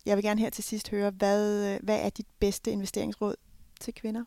jeg 0.05 0.17
vil 0.17 0.23
gerne 0.23 0.41
her 0.41 0.49
til 0.49 0.63
sidst 0.63 0.89
høre, 0.89 1.11
hvad, 1.11 1.73
øh, 1.73 1.79
hvad 1.83 2.01
er 2.01 2.09
dit 2.09 2.27
bedste 2.39 2.71
investeringsråd 2.71 3.35
til 3.79 3.93
kvinder? 3.93 4.23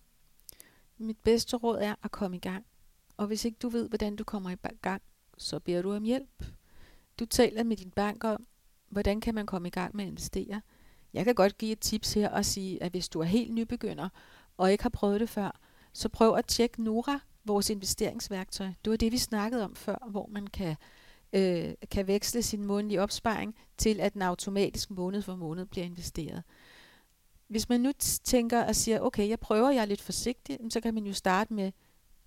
Mit 0.98 1.18
bedste 1.18 1.56
råd 1.56 1.78
er 1.80 1.94
at 2.02 2.10
komme 2.10 2.36
i 2.36 2.40
gang. 2.40 2.66
Og 3.16 3.26
hvis 3.26 3.44
ikke 3.44 3.58
du 3.62 3.68
ved, 3.68 3.88
hvordan 3.88 4.16
du 4.16 4.24
kommer 4.24 4.50
i 4.50 4.56
gang, 4.82 5.02
så 5.38 5.58
beder 5.58 5.82
du 5.82 5.92
om 5.92 6.02
hjælp. 6.02 6.44
Du 7.18 7.24
taler 7.24 7.62
med 7.64 7.76
din 7.76 7.90
bank 7.90 8.24
om, 8.24 8.46
hvordan 8.88 9.20
kan 9.20 9.34
man 9.34 9.46
komme 9.46 9.68
i 9.68 9.70
gang 9.70 9.96
med 9.96 10.04
at 10.04 10.08
investere. 10.08 10.60
Jeg 11.12 11.24
kan 11.24 11.34
godt 11.34 11.58
give 11.58 11.72
et 11.72 11.80
tips 11.80 12.14
her 12.14 12.28
og 12.28 12.44
sige, 12.44 12.82
at 12.82 12.90
hvis 12.90 13.08
du 13.08 13.20
er 13.20 13.24
helt 13.24 13.54
nybegynder 13.54 14.08
og 14.56 14.72
ikke 14.72 14.82
har 14.82 14.90
prøvet 14.90 15.20
det 15.20 15.28
før, 15.28 15.60
så 15.92 16.08
prøv 16.08 16.34
at 16.34 16.46
tjekke 16.46 16.82
Nora, 16.82 17.20
vores 17.44 17.70
investeringsværktøj. 17.70 18.66
Det 18.84 18.90
var 18.90 18.96
det, 18.96 19.12
vi 19.12 19.18
snakkede 19.18 19.64
om 19.64 19.74
før, 19.76 20.08
hvor 20.10 20.28
man 20.32 20.46
kan, 20.46 20.76
øh, 21.32 21.74
kan 21.90 22.06
veksle 22.06 22.42
sin 22.42 22.64
månedlige 22.64 23.02
opsparing 23.02 23.54
til, 23.78 24.00
at 24.00 24.14
den 24.14 24.22
automatisk 24.22 24.90
måned 24.90 25.22
for 25.22 25.36
måned 25.36 25.66
bliver 25.66 25.86
investeret. 25.86 26.42
Hvis 27.48 27.68
man 27.68 27.80
nu 27.80 27.92
tænker 28.24 28.64
og 28.64 28.76
siger, 28.76 29.00
okay, 29.00 29.28
jeg 29.28 29.40
prøver, 29.40 29.70
jeg 29.70 29.80
er 29.80 29.84
lidt 29.84 30.00
forsigtig, 30.00 30.58
så 30.70 30.80
kan 30.80 30.94
man 30.94 31.06
jo 31.06 31.12
starte 31.12 31.54
med 31.54 31.72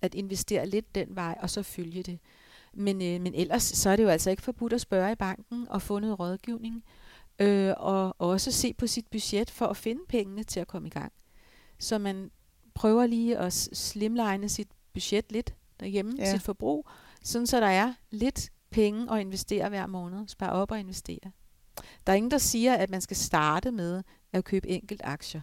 at 0.02 0.14
investere 0.14 0.66
lidt 0.66 0.94
den 0.94 1.16
vej, 1.16 1.38
og 1.40 1.50
så 1.50 1.62
følge 1.62 2.02
det. 2.02 2.18
Men, 2.74 3.02
øh, 3.02 3.20
men 3.20 3.34
ellers 3.34 3.62
så 3.62 3.90
er 3.90 3.96
det 3.96 4.02
jo 4.02 4.08
altså 4.08 4.30
ikke 4.30 4.42
forbudt 4.42 4.72
at 4.72 4.80
spørge 4.80 5.12
i 5.12 5.14
banken 5.14 5.68
og 5.68 5.82
få 5.82 5.98
noget 5.98 6.18
rådgivning. 6.18 6.84
Øh, 7.38 7.74
og 7.76 8.14
også 8.18 8.52
se 8.52 8.74
på 8.74 8.86
sit 8.86 9.06
budget 9.06 9.50
for 9.50 9.66
at 9.66 9.76
finde 9.76 10.00
pengene 10.08 10.44
til 10.44 10.60
at 10.60 10.68
komme 10.68 10.88
i 10.88 10.90
gang. 10.90 11.12
Så 11.78 11.98
man 11.98 12.30
prøver 12.74 13.06
lige 13.06 13.38
at 13.38 13.52
slimline 13.52 14.48
sit 14.48 14.68
budget 14.92 15.32
lidt 15.32 15.54
derhjemme, 15.80 16.12
ja. 16.18 16.32
sit 16.32 16.42
forbrug, 16.42 16.88
sådan 17.22 17.46
så 17.46 17.60
der 17.60 17.66
er 17.66 17.94
lidt 18.10 18.50
penge 18.72 19.12
at 19.12 19.20
investere 19.20 19.68
hver 19.68 19.86
måned. 19.86 20.28
Spare 20.28 20.52
op 20.52 20.70
og 20.70 20.80
investere. 20.80 21.30
Der 22.06 22.12
er 22.12 22.16
ingen, 22.16 22.30
der 22.30 22.38
siger, 22.38 22.74
at 22.74 22.90
man 22.90 23.00
skal 23.00 23.16
starte 23.16 23.70
med 23.70 24.02
at 24.32 24.44
købe 24.44 24.68
enkelt 24.68 25.00
aktier 25.04 25.40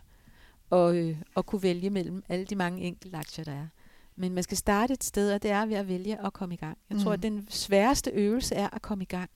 og, 0.69 0.97
øh, 0.97 1.17
og 1.35 1.45
kunne 1.45 1.63
vælge 1.63 1.89
mellem 1.89 2.23
alle 2.29 2.45
de 2.45 2.55
mange 2.55 2.81
enkelte 2.81 3.17
aktier, 3.17 3.45
der 3.45 3.51
er. 3.51 3.67
Men 4.15 4.33
man 4.33 4.43
skal 4.43 4.57
starte 4.57 4.93
et 4.93 5.03
sted, 5.03 5.33
og 5.33 5.43
det 5.43 5.51
er 5.51 5.65
ved 5.65 5.75
at 5.75 5.87
vælge 5.87 6.25
at 6.25 6.33
komme 6.33 6.53
i 6.55 6.57
gang. 6.57 6.77
Jeg 6.89 6.97
mm. 6.97 7.03
tror, 7.03 7.13
at 7.13 7.23
den 7.23 7.47
sværeste 7.49 8.11
øvelse 8.11 8.55
er 8.55 8.69
at 8.69 8.81
komme 8.81 9.03
i 9.03 9.07
gang. 9.07 9.29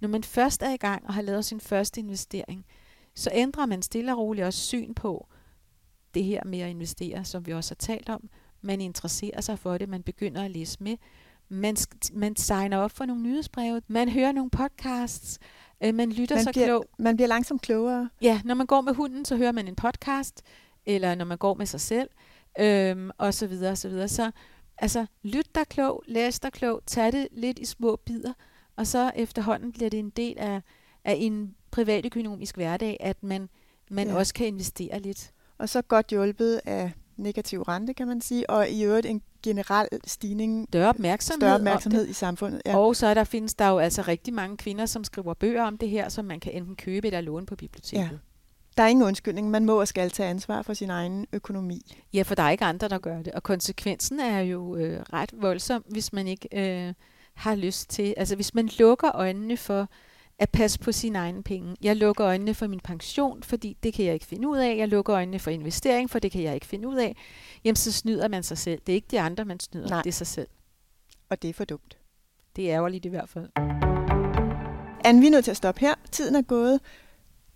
Når 0.00 0.08
man 0.08 0.24
først 0.24 0.62
er 0.62 0.70
i 0.70 0.76
gang 0.76 1.06
og 1.06 1.14
har 1.14 1.22
lavet 1.22 1.44
sin 1.44 1.60
første 1.60 2.00
investering, 2.00 2.66
så 3.14 3.30
ændrer 3.32 3.66
man 3.66 3.82
stille 3.82 4.12
og 4.12 4.18
roligt 4.18 4.46
også 4.46 4.60
syn 4.60 4.94
på 4.94 5.26
det 6.14 6.24
her 6.24 6.44
med 6.44 6.58
at 6.58 6.70
investere, 6.70 7.24
som 7.24 7.46
vi 7.46 7.52
også 7.52 7.70
har 7.70 7.94
talt 7.94 8.08
om. 8.08 8.28
Man 8.60 8.80
interesserer 8.80 9.40
sig 9.40 9.58
for 9.58 9.78
det, 9.78 9.88
man 9.88 10.02
begynder 10.02 10.44
at 10.44 10.50
læse 10.50 10.76
med, 10.80 10.96
man, 11.48 11.76
man 12.12 12.36
signer 12.36 12.78
op 12.78 12.90
for 12.90 13.04
nogle 13.04 13.22
nyhedsbreve, 13.22 13.82
man 13.88 14.08
hører 14.08 14.32
nogle 14.32 14.50
podcasts, 14.50 15.38
øh, 15.84 15.94
man 15.94 16.12
lytter 16.12 16.36
man 16.36 16.44
så 16.44 16.50
bliver, 16.52 16.66
klog. 16.66 16.86
Man 16.98 17.16
bliver 17.16 17.28
langsomt 17.28 17.62
klogere. 17.62 18.10
Ja, 18.22 18.40
når 18.44 18.54
man 18.54 18.66
går 18.66 18.80
med 18.80 18.94
hunden, 18.94 19.24
så 19.24 19.36
hører 19.36 19.52
man 19.52 19.68
en 19.68 19.74
podcast, 19.74 20.42
eller 20.86 21.14
når 21.14 21.24
man 21.24 21.38
går 21.38 21.54
med 21.54 21.66
sig 21.66 21.80
selv 21.80 22.08
øhm, 22.60 23.10
og 23.18 23.34
så 23.34 23.46
videre, 23.46 23.70
og 23.70 23.78
så 23.78 23.88
videre. 23.88 24.08
Så 24.08 24.30
altså, 24.78 25.06
lyt 25.22 25.54
dig 25.54 25.66
klog, 25.68 26.02
læs 26.06 26.40
dig 26.40 26.52
klog, 26.52 26.82
tag 26.86 27.12
det 27.12 27.28
lidt 27.32 27.58
i 27.58 27.64
små 27.64 27.96
bidder, 27.96 28.32
og 28.76 28.86
så 28.86 29.12
efterhånden 29.16 29.72
bliver 29.72 29.90
det 29.90 29.98
en 29.98 30.10
del 30.10 30.38
af, 30.38 30.62
af 31.04 31.16
en 31.18 31.54
privatøkonomisk 31.70 32.56
hverdag, 32.56 32.96
at 33.00 33.22
man, 33.22 33.48
man 33.90 34.08
ja. 34.08 34.14
også 34.16 34.34
kan 34.34 34.46
investere 34.46 35.00
lidt. 35.00 35.30
Og 35.58 35.68
så 35.68 35.82
godt 35.82 36.06
hjulpet 36.06 36.60
af 36.64 36.92
negativ 37.16 37.62
rente, 37.62 37.94
kan 37.94 38.08
man 38.08 38.20
sige, 38.20 38.50
og 38.50 38.68
i 38.68 38.84
øvrigt 38.84 39.06
en 39.06 39.22
generel 39.42 39.88
stigning, 40.06 40.66
større 40.70 40.88
opmærksomhed, 40.88 41.40
større 41.40 41.54
opmærksomhed 41.54 42.08
i 42.08 42.12
samfundet. 42.12 42.62
Ja. 42.66 42.78
Og 42.78 42.96
så 42.96 43.14
der 43.14 43.24
findes 43.24 43.54
der 43.54 43.68
jo 43.68 43.78
altså 43.78 44.02
rigtig 44.02 44.34
mange 44.34 44.56
kvinder, 44.56 44.86
som 44.86 45.04
skriver 45.04 45.34
bøger 45.34 45.62
om 45.62 45.78
det 45.78 45.88
her, 45.88 46.08
som 46.08 46.24
man 46.24 46.40
kan 46.40 46.52
enten 46.52 46.76
købe 46.76 47.06
eller 47.06 47.20
låne 47.20 47.46
på 47.46 47.56
biblioteket. 47.56 48.10
Ja. 48.10 48.18
Der 48.76 48.82
er 48.82 48.88
ingen 48.88 49.06
undskyldning. 49.06 49.50
Man 49.50 49.64
må 49.64 49.80
og 49.80 49.88
skal 49.88 50.10
tage 50.10 50.28
ansvar 50.28 50.62
for 50.62 50.74
sin 50.74 50.90
egen 50.90 51.26
økonomi. 51.32 51.96
Ja, 52.14 52.22
for 52.22 52.34
der 52.34 52.42
er 52.42 52.50
ikke 52.50 52.64
andre, 52.64 52.88
der 52.88 52.98
gør 52.98 53.22
det. 53.22 53.32
Og 53.32 53.42
konsekvensen 53.42 54.20
er 54.20 54.40
jo 54.40 54.76
øh, 54.76 55.00
ret 55.12 55.30
voldsom, 55.32 55.84
hvis 55.88 56.12
man 56.12 56.26
ikke 56.26 56.48
øh, 56.52 56.94
har 57.34 57.54
lyst 57.54 57.90
til... 57.90 58.14
Altså, 58.16 58.34
hvis 58.34 58.54
man 58.54 58.70
lukker 58.78 59.16
øjnene 59.16 59.56
for 59.56 59.88
at 60.38 60.50
passe 60.50 60.78
på 60.78 60.92
sine 60.92 61.18
egne 61.18 61.42
penge. 61.42 61.76
Jeg 61.80 61.96
lukker 61.96 62.26
øjnene 62.26 62.54
for 62.54 62.66
min 62.66 62.80
pension, 62.80 63.42
fordi 63.42 63.76
det 63.82 63.94
kan 63.94 64.04
jeg 64.04 64.14
ikke 64.14 64.26
finde 64.26 64.48
ud 64.48 64.58
af. 64.58 64.76
Jeg 64.76 64.88
lukker 64.88 65.14
øjnene 65.14 65.38
for 65.38 65.50
investering, 65.50 66.10
for 66.10 66.18
det 66.18 66.32
kan 66.32 66.42
jeg 66.42 66.54
ikke 66.54 66.66
finde 66.66 66.88
ud 66.88 66.96
af. 66.96 67.16
Jamen, 67.64 67.76
så 67.76 67.92
snyder 67.92 68.28
man 68.28 68.42
sig 68.42 68.58
selv. 68.58 68.80
Det 68.86 68.92
er 68.92 68.94
ikke 68.94 69.08
de 69.10 69.20
andre, 69.20 69.44
man 69.44 69.60
snyder. 69.60 69.88
Nej. 69.88 70.02
Det 70.02 70.10
er 70.10 70.12
sig 70.12 70.26
selv. 70.26 70.48
Og 71.28 71.42
det 71.42 71.50
er 71.50 71.54
for 71.54 71.64
dumt. 71.64 71.98
Det 72.56 72.70
er 72.70 72.76
ærgerligt 72.76 73.04
i 73.04 73.08
hvert 73.08 73.28
fald. 73.28 73.48
Anne, 75.04 75.20
vi 75.20 75.26
er 75.26 75.30
nødt 75.30 75.44
til 75.44 75.50
at 75.50 75.56
stoppe 75.56 75.80
her. 75.80 75.94
Tiden 76.10 76.34
er 76.34 76.42
gået. 76.42 76.80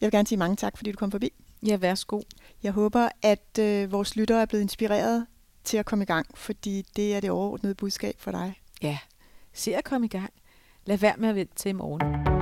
Jeg 0.01 0.07
vil 0.07 0.11
gerne 0.11 0.27
sige 0.27 0.38
mange 0.38 0.57
tak, 0.57 0.77
fordi 0.77 0.93
du 0.93 0.97
kom 0.97 1.11
forbi. 1.11 1.33
Ja, 1.67 1.77
værsgo. 1.77 2.21
Jeg 2.62 2.73
håber, 2.73 3.09
at 3.23 3.59
øh, 3.61 3.93
vores 3.93 4.17
lyttere 4.17 4.43
er 4.43 4.47
blevet 4.47 4.62
inspireret 4.62 5.27
til 5.64 5.77
at 5.77 5.87
komme 5.87 6.03
i 6.03 6.07
gang, 6.07 6.27
fordi 6.35 6.85
det 6.97 7.14
er 7.14 7.21
det 7.21 7.31
overordnede 7.31 7.75
budskab 7.75 8.14
for 8.19 8.31
dig. 8.31 8.61
Ja, 8.83 8.99
se 9.53 9.77
at 9.77 9.85
komme 9.85 10.05
i 10.07 10.09
gang. 10.09 10.33
Lad 10.85 10.99
være 10.99 11.14
med 11.17 11.29
at 11.29 11.35
vente 11.35 11.55
til 11.55 11.69
i 11.69 11.73
morgen. 11.73 12.38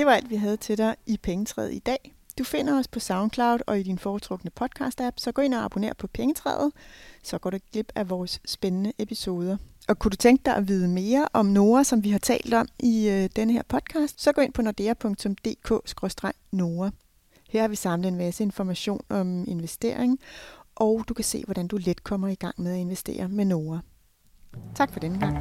Det 0.00 0.06
var 0.06 0.12
alt, 0.12 0.30
vi 0.30 0.36
havde 0.36 0.56
til 0.56 0.78
dig 0.78 0.96
i 1.06 1.16
Pengetræet 1.22 1.72
i 1.72 1.78
dag. 1.78 2.14
Du 2.38 2.44
finder 2.44 2.78
os 2.78 2.88
på 2.88 3.00
SoundCloud 3.00 3.58
og 3.66 3.80
i 3.80 3.82
din 3.82 3.98
foretrukne 3.98 4.50
podcast-app, 4.60 5.12
så 5.16 5.32
gå 5.32 5.42
ind 5.42 5.54
og 5.54 5.64
abonner 5.64 5.92
på 5.98 6.06
Pengetræet, 6.06 6.72
så 7.22 7.38
går 7.38 7.50
du 7.50 7.58
glip 7.72 7.92
af 7.94 8.10
vores 8.10 8.40
spændende 8.46 8.92
episoder. 8.98 9.56
Og 9.88 9.98
kunne 9.98 10.10
du 10.10 10.16
tænke 10.16 10.42
dig 10.44 10.56
at 10.56 10.68
vide 10.68 10.88
mere 10.88 11.28
om 11.32 11.46
Nora, 11.46 11.84
som 11.84 12.04
vi 12.04 12.10
har 12.10 12.18
talt 12.18 12.54
om 12.54 12.68
i 12.78 13.08
øh, 13.08 13.28
denne 13.36 13.52
her 13.52 13.62
podcast, 13.68 14.22
så 14.22 14.32
gå 14.32 14.40
ind 14.40 14.52
på 14.52 14.62
nordea.dk-nora. 14.62 15.20
Her 17.50 17.60
har 17.60 17.68
vi 17.68 17.76
samlet 17.76 18.08
en 18.08 18.16
masse 18.16 18.42
information 18.42 19.00
om 19.08 19.44
investering, 19.48 20.18
og 20.74 21.04
du 21.08 21.14
kan 21.14 21.24
se, 21.24 21.42
hvordan 21.44 21.68
du 21.68 21.76
let 21.76 22.04
kommer 22.04 22.28
i 22.28 22.34
gang 22.34 22.54
med 22.62 22.72
at 22.72 22.78
investere 22.78 23.28
med 23.28 23.44
Nora. 23.44 23.80
Tak 24.74 24.92
for 24.92 25.00
denne 25.00 25.18
gang. 25.18 25.36